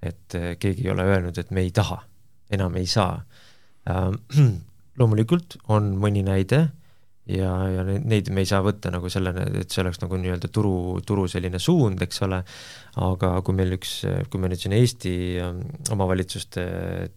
et 0.00 0.34
keegi 0.60 0.86
ei 0.86 0.90
ole 0.94 1.04
öelnud, 1.04 1.36
et 1.36 1.50
me 1.52 1.60
ei 1.60 1.70
taha, 1.76 1.98
enam 2.56 2.76
ei 2.80 2.86
saa. 2.88 3.18
Äh, 3.88 4.12
loomulikult 5.00 5.58
on 5.68 5.94
mõni 6.00 6.22
näide 6.24 6.68
ja, 7.36 7.52
ja 7.70 7.84
neid 7.86 8.30
me 8.34 8.44
ei 8.44 8.48
saa 8.48 8.62
võtta 8.64 8.92
nagu 8.94 9.10
sellena, 9.12 9.44
et 9.60 9.70
see 9.70 9.84
oleks 9.84 10.00
nagu 10.02 10.18
nii-öelda 10.20 10.50
turu, 10.52 10.74
turu 11.06 11.26
selline 11.30 11.60
suund, 11.62 12.02
eks 12.06 12.24
ole, 12.26 12.40
aga 13.06 13.36
kui 13.46 13.56
meil 13.58 13.78
üks, 13.78 14.00
kui 14.32 14.42
me 14.42 14.50
nüüd 14.50 14.62
siin 14.62 14.74
Eesti 14.78 15.14
ähm, 15.42 15.62
omavalitsuste 15.94 16.66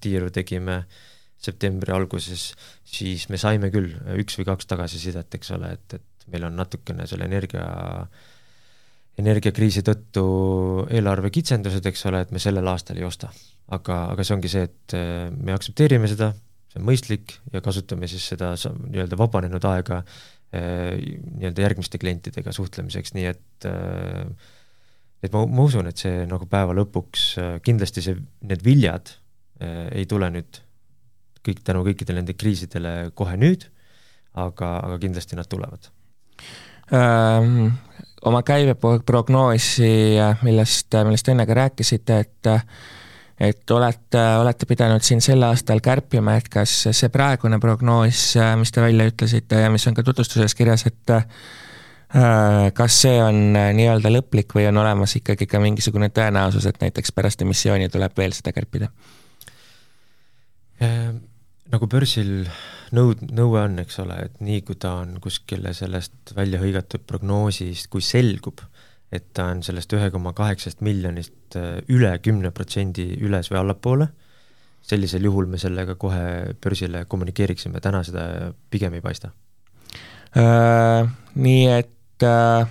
tiiru 0.04 0.30
tegime 0.34 0.84
äh, 0.84 1.02
septembri 1.44 1.94
alguses, 1.94 2.52
siis 2.88 3.28
me 3.32 3.40
saime 3.42 3.72
küll 3.74 3.92
üks 4.20 4.38
või 4.40 4.48
kaks 4.48 4.70
tagasisidet, 4.70 5.34
eks 5.38 5.52
ole, 5.58 5.74
et, 5.78 5.98
et 5.98 6.28
meil 6.32 6.48
on 6.48 6.56
natukene 6.58 7.08
selle 7.10 7.28
energia, 7.28 7.66
energiakriisi 9.20 9.84
tõttu 9.86 10.26
eelarvekitsendused, 10.94 11.86
eks 11.92 12.08
ole, 12.10 12.24
et 12.24 12.32
me 12.34 12.42
sellel 12.44 12.72
aastal 12.72 13.00
ei 13.02 13.08
osta. 13.08 13.32
aga, 13.74 14.00
aga 14.14 14.24
see 14.26 14.36
ongi 14.36 14.52
see, 14.52 14.66
et 14.70 14.96
äh, 14.98 15.30
me 15.34 15.56
aktsepteerime 15.56 16.10
seda, 16.12 16.34
see 16.74 16.82
on 16.82 16.88
mõistlik 16.90 17.38
ja 17.54 17.62
kasutame 17.62 18.10
siis 18.10 18.26
seda 18.34 18.54
nii-öelda 18.58 19.20
vabanenud 19.20 19.66
aega 19.70 20.02
äh, 20.02 20.98
nii-öelda 20.98 21.68
järgmiste 21.68 22.02
klientidega 22.02 22.56
suhtlemiseks, 22.56 23.14
nii 23.18 23.30
et 23.30 23.70
äh, 23.70 24.28
et 25.24 25.32
ma, 25.32 25.46
ma 25.48 25.64
usun, 25.70 25.88
et 25.88 26.02
see 26.02 26.26
nagu 26.28 26.50
päeva 26.52 26.76
lõpuks 26.76 27.28
kindlasti 27.64 28.04
see, 28.04 28.18
need 28.44 28.66
viljad 28.66 29.14
ei 29.64 30.04
tule 30.10 30.28
nüüd 30.34 30.58
kõik 31.44 31.62
tänu 31.64 31.84
kõikidele 31.86 32.22
nende 32.22 32.36
kriisidele 32.36 33.14
kohe 33.16 33.38
nüüd, 33.40 33.68
aga, 34.40 34.76
aga 34.88 35.00
kindlasti 35.00 35.40
nad 35.40 35.50
tulevad 35.52 35.92
ähm,. 36.92 37.74
Oma 38.24 38.40
käibeprognoosi, 38.48 39.88
millest, 40.48 40.96
millest 41.04 41.28
enne 41.28 41.44
ka 41.44 41.58
rääkisite, 41.58 42.20
et 42.24 42.48
et 43.40 43.72
olete, 43.72 44.22
olete 44.42 44.68
pidanud 44.70 45.04
siin 45.06 45.22
sel 45.22 45.44
aastal 45.48 45.82
kärpima, 45.84 46.38
et 46.38 46.50
kas 46.54 46.76
see 46.92 47.10
praegune 47.14 47.60
prognoos, 47.60 48.22
mis 48.60 48.72
te 48.72 48.84
välja 48.84 49.10
ütlesite 49.10 49.64
ja 49.66 49.72
mis 49.74 49.88
on 49.90 49.98
ka 49.98 50.06
tutvustuses 50.06 50.56
kirjas, 50.56 50.86
et 50.90 51.16
äh, 51.16 51.26
kas 52.78 53.02
see 53.06 53.18
on 53.24 53.42
nii-öelda 53.54 54.12
lõplik 54.14 54.54
või 54.54 54.68
on 54.70 54.78
olemas 54.84 55.16
ikkagi 55.18 55.50
ka 55.50 55.62
mingisugune 55.64 56.12
tõenäosus, 56.14 56.68
et 56.70 56.80
näiteks 56.84 57.12
pärast 57.16 57.42
emissiooni 57.42 57.90
tuleb 57.94 58.18
veel 58.18 58.36
seda 58.38 58.54
kärpida? 58.54 58.92
Ehm, 60.84 61.24
nagu 61.74 61.90
börsil 61.90 62.44
nõud-, 62.96 63.26
nõue 63.34 63.62
on, 63.64 63.80
eks 63.84 64.00
ole, 64.04 64.20
et 64.28 64.40
nii, 64.44 64.62
kui 64.68 64.78
ta 64.80 64.98
on 65.02 65.18
kuskile 65.24 65.74
sellest 65.78 66.36
välja 66.38 66.62
hõigatud 66.62 67.06
prognoosist, 67.10 67.90
kui 67.94 68.06
selgub, 68.06 68.62
et 69.14 69.30
ta 69.34 69.48
on 69.54 69.64
sellest 69.66 69.94
ühe 69.94 70.10
koma 70.14 70.34
kaheksast 70.38 70.82
miljonist 70.86 71.58
äh, 71.60 71.80
üle 71.94 72.16
kümne 72.24 72.52
protsendi 72.56 73.12
üles 73.22 73.52
või 73.52 73.62
allapoole, 73.62 74.10
sellisel 74.84 75.24
juhul 75.30 75.48
me 75.48 75.60
sellega 75.62 75.96
kohe 76.00 76.54
börsile 76.64 77.06
kommunikeeriksime, 77.10 77.82
täna 77.84 78.04
seda 78.04 78.54
pigem 78.74 78.98
ei 78.98 79.06
paista 79.06 79.34
äh,. 80.38 81.06
Nii 81.34 81.68
et 81.74 82.26
äh, 82.28 82.70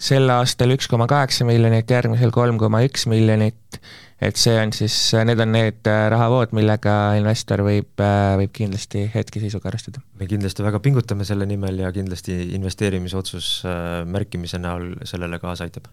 sel 0.00 0.30
aastal 0.34 0.74
üks 0.74 0.88
koma 0.90 1.06
kaheksa 1.10 1.46
miljonit, 1.48 1.90
järgmisel 1.90 2.32
kolm 2.34 2.58
koma 2.58 2.82
üks 2.86 3.06
miljonit, 3.10 3.78
et 4.20 4.36
see 4.36 4.56
on 4.60 4.72
siis, 4.76 4.94
need 5.26 5.40
on 5.40 5.52
need 5.54 5.88
äh, 5.88 6.02
rahavood, 6.12 6.52
millega 6.56 6.96
investor 7.18 7.62
võib, 7.64 7.92
äh, 8.02 8.34
võib 8.42 8.52
kindlasti 8.56 9.06
hetkeseisuga 9.14 9.70
arvestada. 9.70 10.02
me 10.20 10.28
kindlasti 10.30 10.66
väga 10.66 10.82
pingutame 10.84 11.26
selle 11.28 11.46
nimel 11.48 11.80
ja 11.84 11.92
kindlasti 11.94 12.36
investeerimisotsus 12.58 13.52
äh, 13.64 14.02
märkimise 14.06 14.60
näol 14.60 14.92
sellele 15.08 15.40
kaasa 15.42 15.68
aitab. 15.68 15.90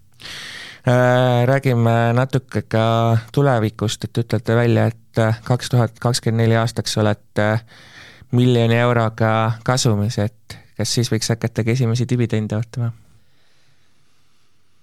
Räägime 0.87 2.13
natuke 2.15 2.61
ka 2.71 2.83
tulevikust, 3.35 4.05
et 4.07 4.19
ütlete 4.21 4.55
välja, 4.55 4.85
et 4.87 5.19
kaks 5.43 5.73
tuhat 5.73 5.97
kakskümmend 5.99 6.45
neli 6.45 6.55
aastaks 6.55 6.95
olete 7.01 7.47
miljoni 8.31 8.77
euroga 8.79 9.33
kasumis, 9.67 10.15
et 10.23 10.55
kas 10.77 10.93
siis 10.95 11.11
võiks 11.11 11.27
hakatagi 11.33 11.75
esimesi 11.75 12.07
dividende 12.07 12.55
ootama? 12.55 12.93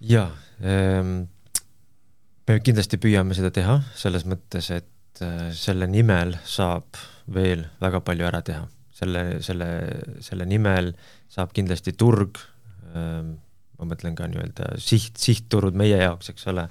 Jaa 0.05 0.29
ähm,, 0.63 1.25
me 2.49 2.59
kindlasti 2.61 3.01
püüame 3.01 3.37
seda 3.37 3.51
teha, 3.55 3.79
selles 3.97 4.27
mõttes, 4.29 4.71
et 4.75 5.25
äh, 5.25 5.49
selle 5.57 5.89
nimel 5.91 6.37
saab 6.45 7.01
veel 7.35 7.65
väga 7.81 8.03
palju 8.05 8.27
ära 8.29 8.43
teha. 8.45 8.67
selle, 8.95 9.43
selle, 9.43 9.67
selle 10.23 10.45
nimel 10.47 10.93
saab 11.33 11.55
kindlasti 11.57 11.97
turg 11.99 12.39
ähm,, 12.95 13.35
ma 13.79 13.89
mõtlen 13.91 14.15
ka 14.15 14.29
nii-öelda 14.31 14.77
siht, 14.83 15.17
sihtturud 15.19 15.75
meie 15.77 15.97
jaoks, 15.99 16.31
eks 16.31 16.47
ole, 16.53 16.69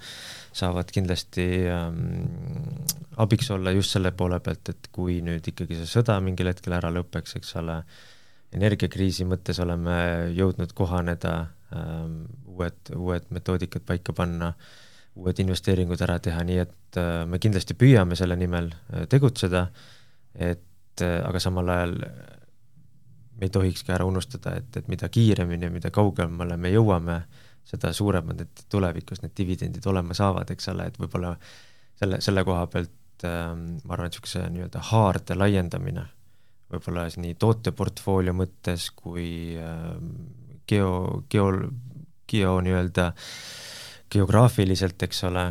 saavad 0.55 0.91
kindlasti 0.93 1.47
ähm, 1.67 2.77
abiks 3.19 3.51
olla 3.51 3.73
just 3.75 3.97
selle 3.97 4.13
poole 4.15 4.39
pealt, 4.43 4.71
et 4.71 4.87
kui 4.95 5.19
nüüd 5.25 5.49
ikkagi 5.51 5.81
see 5.81 5.89
sõda 5.97 6.19
mingil 6.23 6.47
hetkel 6.51 6.77
ära 6.77 6.93
lõpeks, 6.95 7.35
eks 7.39 7.57
ole, 7.59 7.81
energiakriisi 8.55 9.27
mõttes 9.27 9.59
oleme 9.63 9.97
jõudnud 10.37 10.71
kohaneda 10.77 11.33
uued, 11.73 12.93
uued 12.95 13.29
metoodikad 13.33 13.85
paika 13.87 14.13
panna, 14.13 14.53
uued 15.19 15.39
investeeringud 15.43 16.01
ära 16.01 16.17
teha, 16.23 16.43
nii 16.47 16.59
et 16.63 16.99
äh, 17.01 17.23
me 17.29 17.39
kindlasti 17.41 17.77
püüame 17.77 18.17
selle 18.17 18.37
nimel 18.39 18.71
äh, 18.73 19.05
tegutseda, 19.09 19.67
et 20.33 21.03
äh, 21.05 21.19
aga 21.25 21.41
samal 21.41 21.69
ajal 21.69 21.97
me 23.33 23.47
ei 23.47 23.53
tohikski 23.53 23.93
ära 23.93 24.07
unustada, 24.09 24.55
et, 24.57 24.73
et 24.77 24.89
mida 24.89 25.09
kiiremini 25.09 25.69
ja 25.69 25.73
mida 25.73 25.91
kaugemale 25.93 26.57
me 26.57 26.73
jõuame, 26.73 27.19
seda 27.67 27.93
suuremad 27.95 28.41
need 28.41 28.65
tulevikus 28.69 29.21
need 29.23 29.35
dividendid 29.37 29.85
olema 29.87 30.17
saavad, 30.17 30.49
eks 30.51 30.67
ole, 30.73 30.89
et 30.89 30.99
võib-olla 30.99 31.31
selle, 31.99 32.19
selle 32.21 32.43
koha 32.43 32.65
pealt 32.73 33.25
ähm, 33.29 33.63
ma 33.85 33.95
arvan, 33.95 34.09
et 34.09 34.17
niisuguse 34.17 34.43
nii-öelda 34.51 34.81
haarde 34.89 35.37
laiendamine 35.37 36.03
võib-olla 36.73 37.05
nii 37.21 37.35
tooteportfoolio 37.39 38.33
mõttes 38.35 38.89
kui 38.97 39.55
ähm, 39.61 40.09
geo, 40.69 41.23
geo, 41.29 41.49
geo 42.29 42.55
nii-öelda 42.63 43.11
geograafiliselt, 44.13 45.03
eks 45.07 45.23
ole, 45.29 45.45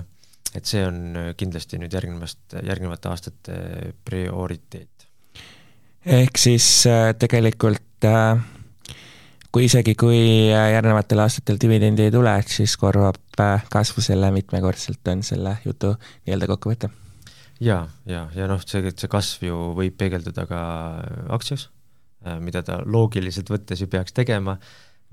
et 0.57 0.68
see 0.68 0.83
on 0.87 1.18
kindlasti 1.38 1.81
nüüd 1.81 1.94
järgnevast, 1.94 2.57
järgnevate 2.62 3.11
aastate 3.11 3.59
prioriteet. 4.05 5.09
ehk 6.07 6.38
siis 6.38 6.66
äh, 6.90 7.12
tegelikult 7.18 8.07
äh, 8.09 8.40
kui 9.53 9.66
isegi, 9.68 9.94
kui 9.98 10.48
järgnevatel 10.48 11.22
aastatel 11.25 11.61
dividendi 11.62 12.09
ei 12.09 12.14
tule, 12.14 12.35
siis 12.46 12.77
korvab 12.81 13.40
äh, 13.40 13.64
kasvu 13.70 14.05
selle 14.05 14.33
mitmekordselt, 14.35 15.03
on 15.09 15.22
selle 15.27 15.57
jutu 15.64 15.94
nii-öelda 16.27 16.51
kokkuvõte? 16.55 16.90
ja, 17.62 17.85
ja, 18.07 18.27
ja 18.35 18.48
noh, 18.51 18.62
see, 18.66 18.94
see 18.94 19.11
kasv 19.11 19.46
ju 19.48 19.61
võib 19.79 19.96
peegelduda 19.98 20.46
ka 20.51 20.62
aktsias, 21.35 21.68
mida 22.42 22.62
ta 22.62 22.79
loogiliselt 22.87 23.48
võttes 23.51 23.81
ju 23.83 23.88
peaks 23.90 24.14
tegema, 24.14 24.57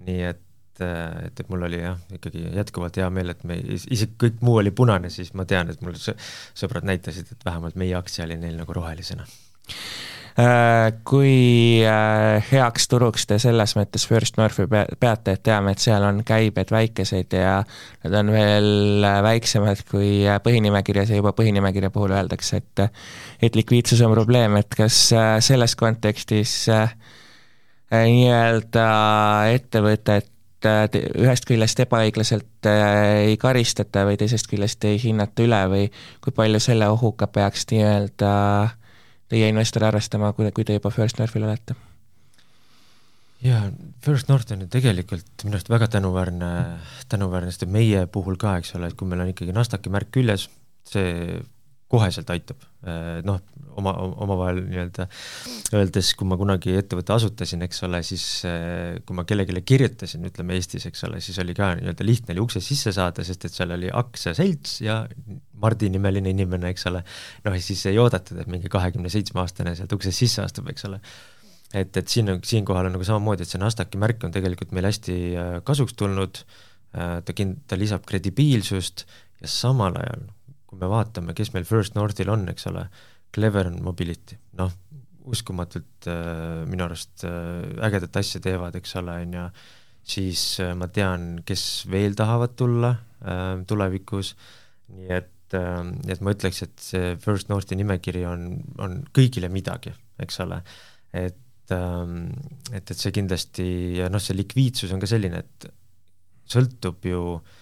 nii 0.05 0.21
et 0.29 0.45
et, 0.79 1.39
et 1.41 1.49
mul 1.51 1.65
oli 1.67 1.81
jah, 1.81 1.97
ikkagi 2.15 2.45
jätkuvalt 2.55 2.99
hea 3.01 3.09
meel, 3.11 3.33
et 3.33 3.41
me, 3.47 3.57
isegi 3.59 4.13
kõik 4.23 4.43
muu 4.45 4.59
oli 4.61 4.71
punane, 4.71 5.11
siis 5.11 5.33
ma 5.35 5.43
tean, 5.49 5.71
et 5.73 5.81
mul 5.83 5.97
sõbrad 5.99 6.87
näitasid, 6.87 7.33
et 7.33 7.43
vähemalt 7.43 7.75
meie 7.79 7.97
aktsia 7.99 8.23
oli 8.27 8.39
neil 8.39 8.55
nagu 8.59 8.77
rohelisena. 8.77 9.27
Äh, 10.39 10.93
kui 11.03 11.81
äh, 11.83 12.45
heaks 12.51 12.85
turuks 12.87 13.25
te 13.27 13.39
selles 13.41 13.73
mõttes 13.75 14.05
First 14.07 14.37
Northi 14.39 14.67
peate, 14.69 15.33
et 15.35 15.41
teame, 15.43 15.73
et 15.73 15.83
seal 15.83 16.05
on 16.05 16.21
käibed 16.23 16.71
väikesed 16.71 17.35
ja 17.35 17.57
need 18.05 18.15
on 18.21 18.31
veel 18.31 19.07
äh, 19.09 19.17
väiksemad 19.25 19.83
kui 19.89 20.21
põhinimekirjas 20.45 21.11
ja 21.11 21.19
juba 21.19 21.33
põhinimekirja 21.35 21.91
puhul 21.91 22.13
öeldakse, 22.15 22.61
et 22.61 22.85
et 23.49 23.57
likviidsus 23.57 24.05
on 24.05 24.13
probleem, 24.13 24.55
et 24.61 24.79
kas 24.79 25.09
selles 25.43 25.75
kontekstis 25.79 26.55
nii-öelda 27.91 28.85
ettevõtet 29.55 30.29
ühest 30.59 31.45
küljest 31.47 31.79
ebaõiglaselt 31.85 32.67
ei 32.67 33.37
karistata 33.39 34.03
või 34.09 34.17
teisest 34.19 34.49
küljest 34.51 34.83
ei 34.89 34.99
hinnata 34.99 35.45
üle 35.45 35.61
või 35.71 35.85
kui 36.23 36.35
palju 36.35 36.59
selle 36.63 36.89
ohuga 36.91 37.29
peaks 37.31 37.63
nii-öelda 37.71 38.33
teie 39.29 39.51
investor 39.51 39.85
arvestama, 39.87 40.33
kui, 40.33 40.49
kui 40.51 40.65
te 40.67 40.75
juba 40.75 40.91
First 40.91 41.21
Northil 41.21 41.47
olete? 41.47 41.77
jaa, 43.43 43.69
First 44.03 44.29
North 44.29 44.51
on 44.51 44.65
ju 44.65 44.67
tegelikult 44.71 45.45
minu 45.45 45.55
arust 45.55 45.71
väga 45.71 45.87
tänuväärne, 45.95 46.49
tänuväärne, 47.11 47.53
sest 47.53 47.69
meie 47.71 48.05
puhul 48.11 48.35
ka, 48.39 48.57
eks 48.59 48.75
ole, 48.75 48.89
et 48.89 48.99
kui 48.99 49.07
meil 49.07 49.23
on 49.23 49.31
ikkagi 49.31 49.55
Nasdaqi 49.55 49.91
märk 49.93 50.11
küljes, 50.15 50.49
see 50.89 51.39
koheselt 51.89 52.29
aitab, 52.29 52.61
noh, 53.25 53.39
oma, 53.77 53.93
omavahel 54.23 54.61
nii-öelda 54.65 55.05
öeldes, 55.77 56.11
kui 56.17 56.27
ma 56.29 56.37
kunagi 56.39 56.73
ettevõtte 56.79 57.13
asutasin, 57.15 57.63
eks 57.65 57.83
ole, 57.87 58.01
siis 58.05 58.25
kui 59.05 59.17
ma 59.17 59.25
kellelegi 59.29 59.63
kirjutasin, 59.73 60.25
ütleme 60.29 60.57
Eestis, 60.57 60.87
eks 60.89 61.03
ole, 61.07 61.21
siis 61.23 61.39
oli 61.43 61.55
ka 61.57 61.71
nii-öelda 61.79 62.07
lihtne 62.07 62.35
oli 62.35 62.45
ukse 62.45 62.63
sisse 62.63 62.93
saada, 62.95 63.25
sest 63.27 63.45
et 63.47 63.55
seal 63.55 63.75
oli 63.75 63.91
aktsiaselts 64.01 64.79
ja 64.85 65.01
Mardi 65.59 65.91
nimeline 65.91 66.31
inimene, 66.31 66.71
eks 66.73 66.87
ole, 66.91 67.03
noh 67.45 67.57
ja 67.57 67.63
siis 67.63 67.83
ei 67.91 67.99
oodatud, 67.99 68.39
et 68.39 68.49
mingi 68.51 68.71
kahekümne 68.71 69.11
seitsme 69.11 69.43
aastane 69.43 69.75
sealt 69.77 69.93
uksest 69.97 70.23
sisse 70.23 70.45
astub, 70.45 70.71
eks 70.71 70.87
ole. 70.89 71.01
et, 71.73 71.91
et 71.97 72.07
siin 72.07 72.31
siinkohal 72.39 72.89
on 72.89 72.97
nagu 72.97 73.05
samamoodi, 73.05 73.45
et 73.45 73.51
see 73.51 73.61
Nasdaqi 73.61 73.99
märk 74.01 74.23
on 74.25 74.33
tegelikult 74.35 74.73
meil 74.75 74.89
hästi 74.89 75.19
kasuks 75.67 75.97
tulnud, 75.99 76.43
ta 76.89 77.35
kind-, 77.37 77.59
ta 77.69 77.77
lisab 77.77 78.07
kredibiilsust 78.09 79.05
ja 79.43 79.49
samal 79.51 79.99
ajal 79.99 80.25
kui 80.69 80.77
me 80.77 80.89
vaatame, 80.89 81.33
kes 81.37 81.53
meil 81.55 81.65
First 81.65 81.97
Northil 81.97 82.29
on, 82.29 82.45
eks 82.51 82.67
ole, 82.69 82.85
Clever 83.35 83.69
Mobility, 83.83 84.37
noh, 84.59 84.71
uskumatult 85.29 86.07
äh, 86.09 86.63
minu 86.69 86.87
arust 86.87 87.25
äh, 87.27 87.67
ägedat 87.85 88.17
asja 88.21 88.41
teevad, 88.43 88.77
eks 88.79 88.95
ole, 89.01 89.19
on 89.25 89.35
ju, 89.37 89.43
siis 90.15 90.43
äh, 90.63 90.73
ma 90.77 90.89
tean, 90.93 91.43
kes 91.45 91.65
veel 91.91 92.17
tahavad 92.17 92.55
tulla 92.57 92.95
äh, 93.21 93.59
tulevikus, 93.69 94.33
nii 94.95 95.13
et 95.19 95.57
äh,, 95.57 95.83
et 96.09 96.25
ma 96.25 96.33
ütleks, 96.33 96.63
et 96.65 96.81
see 96.81 97.13
First 97.21 97.53
Northi 97.53 97.77
nimekiri 97.77 98.25
on, 98.29 98.49
on 98.81 98.99
kõigile 99.13 99.51
midagi, 99.53 99.93
eks 100.21 100.41
ole, 100.45 100.63
et 101.13 101.75
ähm, 101.75 102.31
et, 102.73 102.81
et 102.81 102.97
see 102.97 103.13
kindlasti 103.13 103.69
ja 103.99 104.09
noh, 104.09 104.21
see 104.23 104.37
likviidsus 104.37 104.93
on 104.95 105.01
ka 105.01 105.09
selline, 105.09 105.43
et 105.45 105.69
sõltub 106.49 107.05
ju 107.05 107.23
äh, 107.37 107.57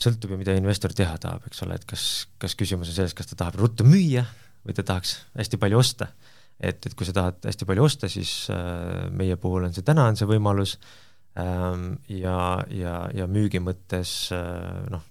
sõltub 0.00 0.32
ju, 0.32 0.40
mida 0.40 0.54
investor 0.56 0.92
teha 0.96 1.16
tahab, 1.20 1.46
eks 1.48 1.62
ole, 1.64 1.78
et 1.78 1.86
kas, 1.88 2.04
kas 2.42 2.56
küsimus 2.58 2.90
on 2.92 2.98
selles, 2.98 3.16
kas 3.16 3.30
ta 3.30 3.38
tahab 3.40 3.58
ruttu 3.60 3.86
müüa 3.86 4.26
või 4.66 4.76
ta 4.76 4.84
tahaks 4.86 5.16
hästi 5.38 5.60
palju 5.62 5.80
osta. 5.80 6.10
et, 6.58 6.86
et 6.86 6.94
kui 6.96 7.06
sa 7.06 7.12
tahad 7.12 7.42
hästi 7.44 7.68
palju 7.68 7.84
osta, 7.84 8.08
siis 8.08 8.48
äh, 8.52 9.06
meie 9.12 9.36
puhul 9.40 9.68
on 9.68 9.74
see, 9.76 9.84
täna 9.86 10.08
on 10.10 10.16
see 10.16 10.28
võimalus. 10.28 10.78
Ähm, 11.36 11.98
ja, 12.08 12.62
ja, 12.72 12.94
ja 13.12 13.26
müügi 13.28 13.60
mõttes 13.60 14.32
äh, 14.32 14.86
noh, 14.88 15.02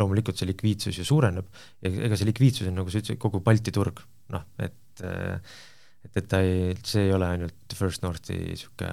loomulikult 0.00 0.38
see 0.40 0.48
likviidsus 0.48 0.96
ju 0.96 1.04
suureneb. 1.04 1.50
Ja 1.84 1.92
ega 2.08 2.16
see 2.16 2.28
likviidsus 2.30 2.70
on, 2.70 2.78
nagu 2.80 2.88
sa 2.88 3.02
ütlesid, 3.02 3.20
kogu 3.20 3.42
Balti 3.44 3.74
turg, 3.74 4.00
noh, 4.32 4.46
et 4.64 5.04
äh, 5.04 5.36
et, 6.04 6.16
et 6.16 6.28
ta 6.30 6.40
ei, 6.44 6.72
see 6.86 7.08
ei 7.08 7.14
ole 7.14 7.28
ainult 7.34 7.76
First 7.76 8.04
Northi 8.04 8.38
niisugune 8.38 8.92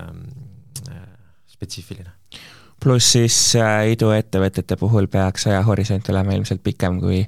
äh, 0.91 1.09
spetsiifiline 1.55 2.11
pluss 2.85 3.15
siis 3.15 3.35
äh, 3.57 3.91
iduettevõtete 3.95 4.77
puhul 4.77 5.07
peaks 5.11 5.47
ajahorisont 5.49 6.09
olema 6.13 6.35
ilmselt 6.37 6.61
pikem 6.65 6.99
kui, 7.01 7.23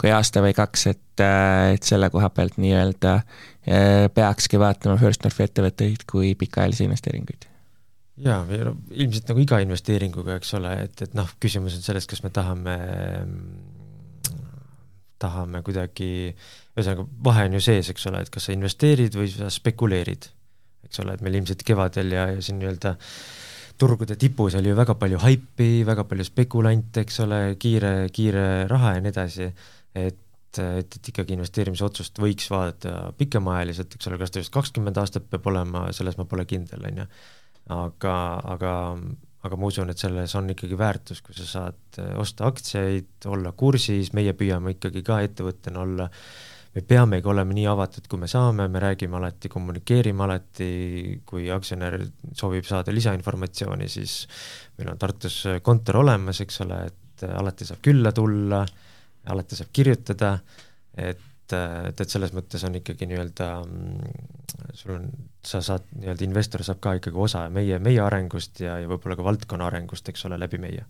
kui 0.00 0.10
aasta 0.10 0.42
või 0.42 0.54
kaks, 0.56 0.86
et, 0.90 1.22
äh, 1.22 1.74
et 1.76 1.86
selle 1.86 2.08
koha 2.10 2.30
pealt 2.34 2.58
nii-öelda 2.62 3.12
äh, 3.20 4.08
peakski 4.14 4.58
vaatama 4.58 4.98
First 4.98 5.22
Northi 5.22 5.46
ettevõtteid 5.46 6.02
kui 6.10 6.34
pikaajalisi 6.38 6.88
investeeringuid 6.88 7.46
jaa, 8.26 8.40
või 8.48 8.60
no 8.66 8.74
ilmselt 8.96 9.30
nagu 9.30 9.44
iga 9.44 9.62
investeeringuga, 9.62 10.40
eks 10.40 10.54
ole, 10.58 10.74
et, 10.88 11.06
et 11.06 11.14
noh, 11.14 11.30
küsimus 11.42 11.78
on 11.78 11.86
selles, 11.86 12.08
kas 12.10 12.24
me 12.24 12.32
tahame, 12.34 12.76
tahame 15.22 15.62
kuidagi, 15.66 16.10
ühesõnaga 16.74 17.06
vahe 17.30 17.46
on 17.46 17.58
ju 17.58 17.64
sees, 17.68 17.92
eks 17.92 18.10
ole, 18.10 18.24
et 18.24 18.32
kas 18.32 18.48
sa 18.48 18.56
investeerid 18.56 19.20
või 19.20 19.28
sa 19.30 19.52
spekuleerid. 19.52 20.30
eks 20.88 21.04
ole, 21.04 21.14
et 21.14 21.22
meil 21.26 21.42
ilmselt 21.42 21.62
kevadel 21.66 22.16
ja, 22.16 22.30
ja 22.32 22.40
siin 22.42 22.56
nii-öelda 22.62 22.96
äh, 22.96 23.10
turgude 23.78 24.16
tipus 24.20 24.54
oli 24.58 24.70
ju 24.70 24.76
väga 24.76 24.94
palju 24.98 25.18
haipi, 25.22 25.70
väga 25.86 26.04
palju 26.08 26.24
spekulante, 26.26 27.04
eks 27.04 27.20
ole, 27.24 27.40
kiire, 27.60 28.08
kiire 28.14 28.46
raha 28.70 28.96
ja 28.96 29.02
nii 29.04 29.12
edasi, 29.14 29.50
et 29.96 30.22
et, 30.56 30.96
et 30.96 31.08
ikkagi 31.10 31.34
investeerimisotsust 31.36 32.20
võiks 32.22 32.48
vaadata 32.48 33.12
pikemaajaliselt, 33.18 33.96
eks 33.96 34.08
ole, 34.08 34.18
kas 34.20 34.32
ta 34.32 34.42
just 34.42 34.54
kakskümmend 34.54 34.96
aastat 35.00 35.28
peab 35.30 35.46
olema, 35.50 35.86
selles 35.96 36.16
ma 36.16 36.24
pole 36.28 36.46
kindel, 36.48 36.84
on 36.88 37.02
ju. 37.02 37.06
aga, 37.76 38.16
aga, 38.54 38.72
aga 39.44 39.58
ma 39.60 39.70
usun, 39.70 39.90
et 39.92 40.00
selles 40.00 40.34
on 40.38 40.50
ikkagi 40.54 40.78
väärtus, 40.78 41.22
kui 41.26 41.36
sa 41.36 41.48
saad 41.50 42.00
osta 42.16 42.48
aktsiaid, 42.48 43.28
olla 43.32 43.52
kursis, 43.52 44.12
meie 44.16 44.36
püüame 44.38 44.76
ikkagi 44.76 45.04
ka 45.06 45.20
ettevõttena 45.26 45.82
olla 45.82 46.08
me 46.76 46.82
peamegi 46.84 47.28
olema 47.30 47.54
nii 47.56 47.66
avatud, 47.70 48.04
kui 48.10 48.20
me 48.20 48.28
saame, 48.28 48.66
me 48.68 48.80
räägime 48.82 49.16
alati, 49.16 49.48
kommunikeerime 49.52 50.24
alati, 50.26 50.68
kui 51.28 51.48
aktsionär 51.52 51.96
soovib 52.36 52.66
saada 52.68 52.92
lisainformatsiooni, 52.92 53.88
siis 53.88 54.18
meil 54.76 54.92
on 54.92 55.00
Tartus 55.00 55.38
kontor 55.64 56.02
olemas, 56.02 56.42
eks 56.44 56.60
ole, 56.66 56.82
et 56.90 57.24
alati 57.30 57.68
saab 57.68 57.80
külla 57.84 58.12
tulla, 58.12 58.60
alati 59.32 59.56
saab 59.56 59.72
kirjutada, 59.72 60.34
et, 60.92 61.24
et, 61.48 62.02
et 62.04 62.12
selles 62.12 62.34
mõttes 62.36 62.66
on 62.68 62.76
ikkagi 62.76 63.08
nii-öelda, 63.08 63.48
sul 64.76 64.98
on, 64.98 65.08
sa 65.40 65.62
saad, 65.64 65.88
nii-öelda 65.96 66.28
investor 66.28 66.66
saab 66.66 66.82
ka 66.84 66.98
ikkagi 67.00 67.24
osa 67.28 67.46
meie, 67.52 67.80
meie 67.80 68.04
arengust 68.04 68.60
ja, 68.60 68.76
ja 68.82 68.92
võib-olla 68.92 69.16
ka 69.16 69.24
valdkonna 69.30 69.70
arengust, 69.72 70.12
eks 70.12 70.28
ole, 70.28 70.36
läbi 70.44 70.60
meie 70.60 70.84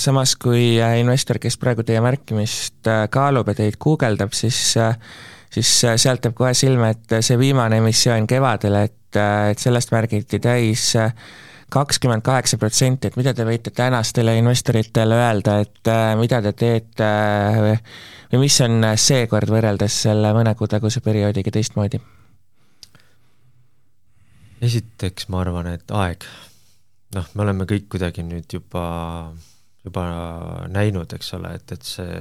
samas, 0.00 0.34
kui 0.40 0.74
äh, 0.80 0.98
investor, 1.02 1.38
kes 1.42 1.58
praegu 1.60 1.84
teie 1.84 2.00
märkimist 2.04 2.88
äh, 2.88 3.04
kaalub 3.12 3.50
ja 3.52 3.56
teid 3.58 3.78
guugeldab, 3.80 4.32
siis 4.32 4.74
siis 5.54 5.70
sealt 5.84 6.24
jääb 6.24 6.34
kohe 6.34 6.50
silma, 6.56 6.88
et 6.90 7.18
see 7.22 7.36
viimane 7.38 7.78
emissioon 7.78 8.26
kevadel, 8.26 8.74
et, 8.88 9.18
et 9.50 9.60
sellest 9.60 9.92
märgiti 9.94 10.40
täis 10.42 10.88
kakskümmend 11.70 12.24
kaheksa 12.26 12.58
protsenti, 12.58 13.06
et 13.06 13.18
mida 13.20 13.34
te 13.34 13.46
võite 13.46 13.70
tänastele 13.70 14.34
investoritele 14.40 15.20
öelda, 15.20 15.60
et 15.62 15.92
mida 16.18 16.40
te 16.42 16.52
teete 16.58 17.10
või 18.32 18.42
mis 18.42 18.56
on 18.66 18.88
seekord 18.98 19.52
võrreldes 19.54 20.00
selle 20.08 20.32
mõne 20.34 20.56
kuu 20.58 20.66
taguse 20.70 21.04
perioodiga 21.04 21.54
teistmoodi? 21.54 22.02
esiteks 24.64 25.28
ma 25.28 25.44
arvan, 25.44 25.70
et 25.76 25.94
aeg 25.94 26.26
noh, 27.14 27.28
me 27.34 27.44
oleme 27.46 27.66
kõik 27.68 27.88
kuidagi 27.94 28.24
nüüd 28.26 28.56
juba, 28.56 28.86
juba 29.84 30.04
näinud, 30.72 31.12
eks 31.16 31.34
ole, 31.38 31.54
et, 31.58 31.74
et 31.76 31.86
see, 31.86 32.18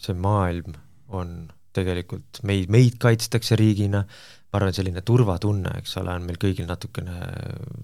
see 0.00 0.16
maailm 0.18 0.74
on 1.14 1.36
tegelikult 1.74 2.42
meid, 2.46 2.70
meid 2.72 2.98
kaitstakse 3.02 3.58
riigina, 3.58 4.04
ma 4.04 4.60
arvan, 4.60 4.74
selline 4.76 5.02
turvatunne, 5.06 5.72
eks 5.80 5.96
ole, 6.02 6.14
on 6.14 6.28
meil 6.28 6.38
kõigil 6.40 6.68
natukene 6.68 7.16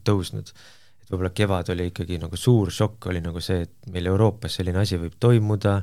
tõusnud. 0.07 0.53
et 1.03 1.11
võib-olla 1.11 1.33
kevad 1.35 1.73
oli 1.75 1.89
ikkagi 1.91 2.21
nagu 2.23 2.39
suur 2.39 2.71
šokk, 2.71 3.11
oli 3.11 3.23
nagu 3.25 3.43
see, 3.43 3.65
et 3.67 3.91
meil 3.91 4.07
Euroopas 4.07 4.61
selline 4.61 4.79
asi 4.85 4.99
võib 5.01 5.19
toimuda. 5.19 5.81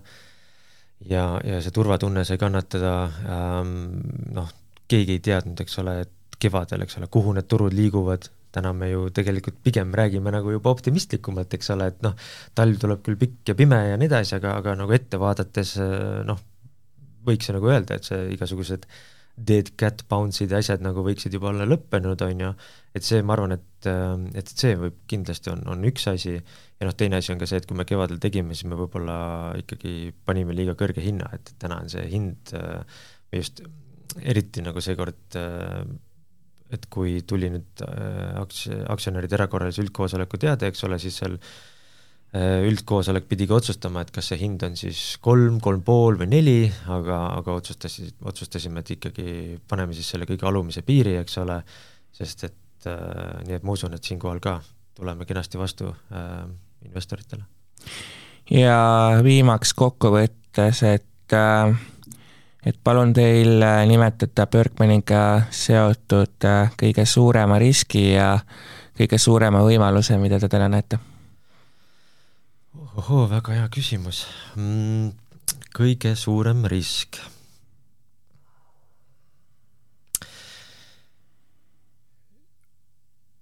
Ja, 1.05 1.37
ja 1.45 1.59
see 1.61 1.69
turvatunne 1.75 2.23
sai 2.25 2.39
kannatada 2.41 2.93
ähm,, 3.29 3.99
noh, 4.33 4.47
keegi 4.89 5.19
ei 5.19 5.21
teadnud, 5.21 5.59
eks 5.61 5.77
ole, 5.83 5.99
et 6.07 6.39
kevadel, 6.41 6.85
eks 6.85 6.97
ole, 6.97 7.09
kuhu 7.11 7.35
need 7.37 7.45
turud 7.51 7.75
liiguvad, 7.75 8.29
täna 8.57 8.73
me 8.75 8.91
ju 8.91 9.07
tegelikult 9.15 9.61
pigem 9.63 9.93
räägime 9.95 10.33
nagu 10.33 10.51
juba 10.57 10.73
optimistlikumalt, 10.75 11.53
eks 11.57 11.73
ole, 11.75 11.91
et 11.93 12.03
noh, 12.05 12.17
talv 12.57 12.81
tuleb 12.81 13.03
küll 13.05 13.19
pikk 13.21 13.53
ja 13.53 13.57
pime 13.57 13.79
ja 13.91 13.99
nii 13.99 14.09
edasi, 14.09 14.37
aga, 14.39 14.57
aga 14.61 14.77
nagu 14.81 14.97
ette 14.97 15.21
vaadates 15.21 15.77
noh, 16.27 16.41
võiks 17.27 17.49
ju 17.49 17.55
nagu 17.57 17.69
öelda, 17.71 17.97
et 17.97 18.07
see 18.07 18.25
igasugused 18.35 18.87
dead 19.37 19.69
cat 19.77 20.01
bounce'id 20.09 20.51
ja 20.53 20.61
asjad 20.63 20.81
nagu 20.81 21.03
võiksid 21.05 21.35
juba 21.37 21.51
olla 21.51 21.67
lõppenud, 21.69 22.21
on 22.25 22.39
ju, 22.41 22.53
et 22.97 23.05
see, 23.05 23.21
ma 23.21 23.35
arvan, 23.35 23.53
et, 23.53 23.89
et 24.39 24.49
see 24.49 24.73
võib, 24.79 24.95
kindlasti 25.09 25.51
on, 25.53 25.61
on 25.69 25.85
üks 25.85 26.07
asi, 26.09 26.33
ja 26.33 26.87
noh, 26.87 26.95
teine 26.97 27.19
asi 27.21 27.35
on 27.35 27.41
ka 27.41 27.49
see, 27.49 27.61
et 27.61 27.67
kui 27.69 27.77
me 27.77 27.85
kevadel 27.85 28.17
tegime, 28.23 28.57
siis 28.57 28.69
me 28.69 28.79
võib-olla 28.79 29.19
ikkagi 29.61 30.09
panime 30.25 30.57
liiga 30.57 30.73
kõrge 30.79 31.05
hinna, 31.05 31.29
et 31.37 31.53
täna 31.61 31.77
on 31.83 31.93
see 31.93 32.07
hind 32.09 32.55
just 33.35 33.61
eriti 34.25 34.63
nagu 34.65 34.81
seekord 34.81 35.37
et 36.73 36.85
kui 36.91 37.21
tuli 37.27 37.49
nüüd 37.53 37.83
äh, 37.85 38.35
aks-, 38.41 38.67
aktsionäride 38.91 39.37
erakorralise 39.37 39.83
üldkoosoleku 39.85 40.39
teade, 40.41 40.69
eks 40.71 40.83
ole, 40.87 40.99
siis 40.99 41.19
seal 41.21 41.37
äh, 41.37 42.65
üldkoosolek 42.67 43.29
pidigi 43.29 43.55
otsustama, 43.55 44.03
et 44.03 44.11
kas 44.15 44.31
see 44.31 44.39
hind 44.41 44.63
on 44.67 44.75
siis 44.79 45.01
kolm, 45.23 45.61
kolm 45.63 45.83
pool 45.87 46.19
või 46.19 46.29
neli, 46.33 46.59
aga, 46.93 47.21
aga 47.39 47.57
otsustasid, 47.61 48.17
otsustasime, 48.27 48.83
et 48.83 48.95
ikkagi 48.97 49.57
paneme 49.69 49.95
siis 49.95 50.11
selle 50.13 50.27
kõige 50.29 50.47
alumise 50.49 50.83
piiri, 50.87 51.17
eks 51.21 51.39
ole, 51.43 51.61
sest 52.19 52.47
et 52.49 52.89
äh, 52.91 53.43
nii 53.47 53.59
et 53.59 53.67
ma 53.67 53.77
usun, 53.77 53.95
et 53.95 54.11
siinkohal 54.11 54.43
ka 54.43 54.59
tuleme 54.97 55.27
kenasti 55.29 55.59
vastu 55.61 55.91
äh, 55.93 56.47
investoritele. 56.87 57.45
ja 58.51 58.79
viimaks 59.23 59.75
kokkuvõttes, 59.77 60.83
et 60.83 61.37
äh 61.37 61.95
et 62.67 62.79
palun 62.83 63.13
teil 63.15 63.61
äh, 63.63 63.85
nimetada 63.87 64.47
Bergmaniga 64.51 65.21
seotud 65.53 66.47
äh, 66.47 66.73
kõige 66.79 67.05
suurema 67.07 67.59
riski 67.61 68.09
ja 68.11 68.33
kõige 68.97 69.19
suurema 69.21 69.61
võimaluse, 69.63 70.17
mida 70.19 70.39
te 70.41 70.49
täna 70.51 70.67
näete? 70.71 70.99
ohoo, 72.97 73.27
väga 73.29 73.53
hea 73.53 73.65
küsimus 73.71 74.25
mm,. 74.57 75.11
kõige 75.77 76.15
suurem 76.17 76.65
risk 76.67 77.21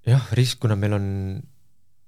jah, 0.05 0.29
risk, 0.37 0.59
kuna 0.61 0.77
meil 0.77 0.99
on 0.99 1.07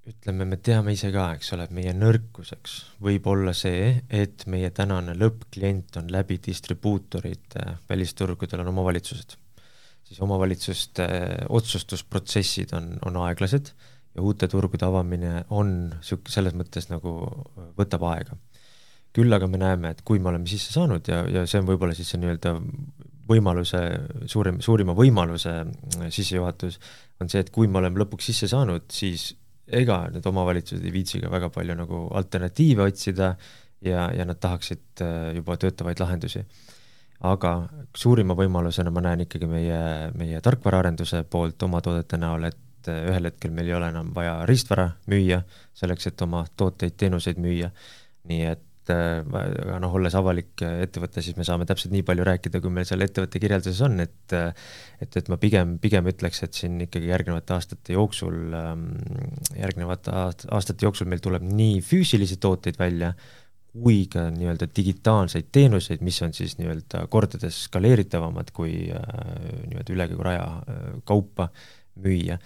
ütleme, 0.07 0.45
me 0.47 0.57
teame 0.63 0.93
ise 0.95 1.09
ka, 1.11 1.31
eks 1.35 1.51
ole, 1.55 1.65
et 1.67 1.73
meie 1.75 1.91
nõrkuseks 1.95 2.77
võib 3.03 3.27
olla 3.27 3.53
see, 3.57 3.89
et 4.07 4.45
meie 4.51 4.69
tänane 4.75 5.15
lõppklient 5.17 5.99
on 5.99 6.07
läbi 6.13 6.39
distribuutorite 6.43 7.65
välisturgudel 7.89 8.63
on 8.63 8.71
omavalitsused. 8.73 9.35
siis 10.07 10.21
omavalitsuste 10.23 11.07
otsustusprotsessid 11.49 12.71
on, 12.77 12.93
on 13.05 13.17
aeglased 13.25 13.73
ja 14.15 14.23
uute 14.23 14.47
turgude 14.47 14.85
avamine 14.87 15.43
on 15.49 15.73
niisugune, 15.89 16.31
selles 16.31 16.55
mõttes 16.55 16.87
nagu 16.89 17.17
võtab 17.77 18.05
aega. 18.13 18.37
küll 19.13 19.33
aga 19.33 19.47
me 19.47 19.57
näeme, 19.57 19.91
et 19.91 20.01
kui 20.05 20.19
me 20.19 20.29
oleme 20.29 20.47
sisse 20.47 20.71
saanud 20.73 21.07
ja, 21.09 21.23
ja 21.27 21.45
see 21.49 21.59
on 21.59 21.67
võib-olla 21.67 21.95
siis 21.97 22.13
see 22.13 22.21
nii-öelda 22.21 22.53
võimaluse, 23.27 23.81
suurim, 24.29 24.61
suurima 24.63 24.93
võimaluse 24.95 25.53
sissejuhatus, 26.15 26.79
on 27.19 27.27
see, 27.27 27.41
et 27.43 27.51
kui 27.51 27.67
me 27.67 27.81
oleme 27.81 27.99
lõpuks 27.99 28.29
sisse 28.31 28.47
saanud, 28.47 28.85
siis 28.93 29.33
ega 29.67 30.01
need 30.13 30.25
omavalitsused 30.25 30.85
ei 30.85 30.93
viitsi 30.93 31.21
ka 31.23 31.31
väga 31.31 31.49
palju 31.53 31.75
nagu 31.75 32.01
alternatiive 32.15 32.85
otsida 32.87 33.33
ja, 33.81 34.07
ja 34.13 34.25
nad 34.25 34.39
tahaksid 34.39 35.01
äh, 35.01 35.35
juba 35.35 35.57
töötavaid 35.57 35.99
lahendusi. 35.99 36.45
aga 37.19 37.51
suurima 37.97 38.35
võimalusena 38.37 38.91
ma 38.93 39.01
näen 39.01 39.23
ikkagi 39.25 39.47
meie, 39.49 39.79
meie 40.13 40.41
tarkvaraarenduse 40.41 41.23
poolt 41.23 41.63
oma 41.65 41.81
toodete 41.81 42.17
näol, 42.21 42.43
et 42.51 42.89
äh, 42.91 43.03
ühel 43.09 43.29
hetkel 43.31 43.51
meil 43.51 43.71
ei 43.71 43.73
ole 43.73 43.89
enam 43.89 44.13
vaja 44.15 44.45
riistvara 44.45 44.91
müüa, 45.07 45.41
selleks 45.73 46.07
et 46.11 46.21
oma 46.21 46.45
tooteid, 46.55 46.93
teenuseid 46.97 47.41
müüa, 47.41 47.71
nii 48.29 48.45
et 48.51 48.66
et 48.87 49.63
aga 49.65 49.77
noh, 49.83 49.95
olles 49.99 50.15
avalik 50.17 50.63
ettevõte, 50.63 51.21
siis 51.23 51.37
me 51.37 51.45
saame 51.47 51.67
täpselt 51.67 51.93
nii 51.93 52.05
palju 52.07 52.25
rääkida, 52.27 52.61
kui 52.63 52.71
meil 52.73 52.87
seal 52.87 53.03
ettevõtte 53.05 53.41
kirjelduses 53.43 53.81
on, 53.85 53.99
et 54.03 54.35
et, 54.37 55.17
et 55.19 55.31
ma 55.31 55.37
pigem, 55.41 55.75
pigem 55.81 56.07
ütleks, 56.09 56.41
et 56.45 56.57
siin 56.57 56.79
ikkagi 56.87 57.11
järgnevate 57.11 57.55
aastate 57.57 57.97
jooksul, 57.97 58.37
ähm, 58.57 58.87
järgnevate 59.57 60.13
aastate 60.13 60.87
jooksul 60.87 61.09
meil 61.09 61.21
tuleb 61.23 61.45
nii 61.45 61.81
füüsilisi 61.85 62.39
tooteid 62.41 62.79
välja, 62.79 63.13
kui 63.77 64.05
ka 64.09 64.27
nii-öelda 64.33 64.69
digitaalseid 64.73 65.51
teenuseid, 65.53 66.01
mis 66.05 66.17
on 66.25 66.33
siis 66.33 66.57
nii-öelda 66.57 67.03
kordades 67.13 67.65
skaleeritavamad 67.67 68.49
kui 68.55 68.87
äh, 68.89 69.11
nii-öelda 69.67 69.93
üle 69.93 70.09
kogu 70.13 70.27
raja 70.31 70.47
äh, 70.47 70.87
kaupa 71.05 71.51
müüa. 72.01 72.39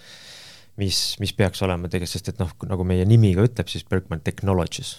Mis, 0.80 0.98
mis 1.20 1.34
peaks 1.36 1.60
olema 1.64 1.88
tegelikult, 1.92 2.14
sest 2.16 2.30
et 2.32 2.38
noh, 2.40 2.52
nagu 2.64 2.84
meie 2.88 3.04
nimi 3.08 3.34
ka 3.36 3.44
ütleb, 3.44 3.68
siis 3.68 3.84
Berkman 3.88 4.22
Technologies 4.24 4.94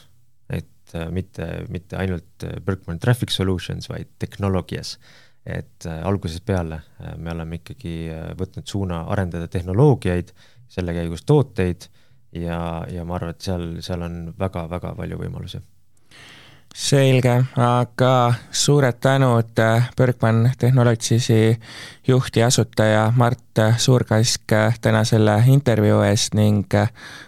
et 0.53 0.95
äh, 0.95 1.09
mitte, 1.11 1.47
mitte 1.69 1.97
ainult 1.97 2.43
äh, 2.43 2.59
Berkman 2.65 2.99
Traffic 2.99 3.31
Solutions, 3.31 3.89
vaid 3.89 4.07
Technologies. 4.19 4.99
et 5.45 5.85
äh, 5.85 5.99
algusest 6.07 6.45
peale 6.45 6.77
me 7.19 7.31
oleme 7.33 7.57
ikkagi 7.59 8.07
võtnud 8.39 8.63
suuna 8.63 9.01
arendada 9.11 9.49
tehnoloogiaid, 9.51 10.31
selle 10.71 10.95
käigus 10.95 11.25
tooteid 11.27 11.89
ja, 12.31 12.85
ja 12.87 13.03
ma 13.03 13.17
arvan, 13.17 13.35
et 13.35 13.43
seal, 13.43 13.65
seal 13.83 14.05
on 14.07 14.33
väga-väga 14.39 14.93
palju 14.95 15.19
võimalusi 15.19 15.59
selge, 16.73 17.35
aga 17.59 18.33
suured 18.49 18.97
tänud 19.03 19.59
Bergman 19.97 20.47
Technologiesi 20.57 21.59
juht 22.07 22.39
ja 22.39 22.47
asutaja 22.47 23.09
Mart 23.15 23.61
Suurkask 23.77 24.55
täna 24.81 25.03
selle 25.05 25.41
intervjuu 25.53 26.01
eest 26.07 26.39
ning 26.39 26.79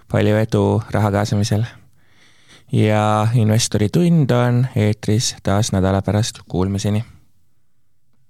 palju 0.10 0.44
edu 0.48 0.68
raha 0.96 1.12
kaasamisel 1.20 1.68
ja 2.72 3.28
investori 3.34 3.90
tund 3.90 4.32
on 4.32 4.66
eetris 4.76 5.36
taas 5.44 5.72
nädala 5.72 6.02
pärast, 6.02 6.40
kuulmiseni 6.50 7.06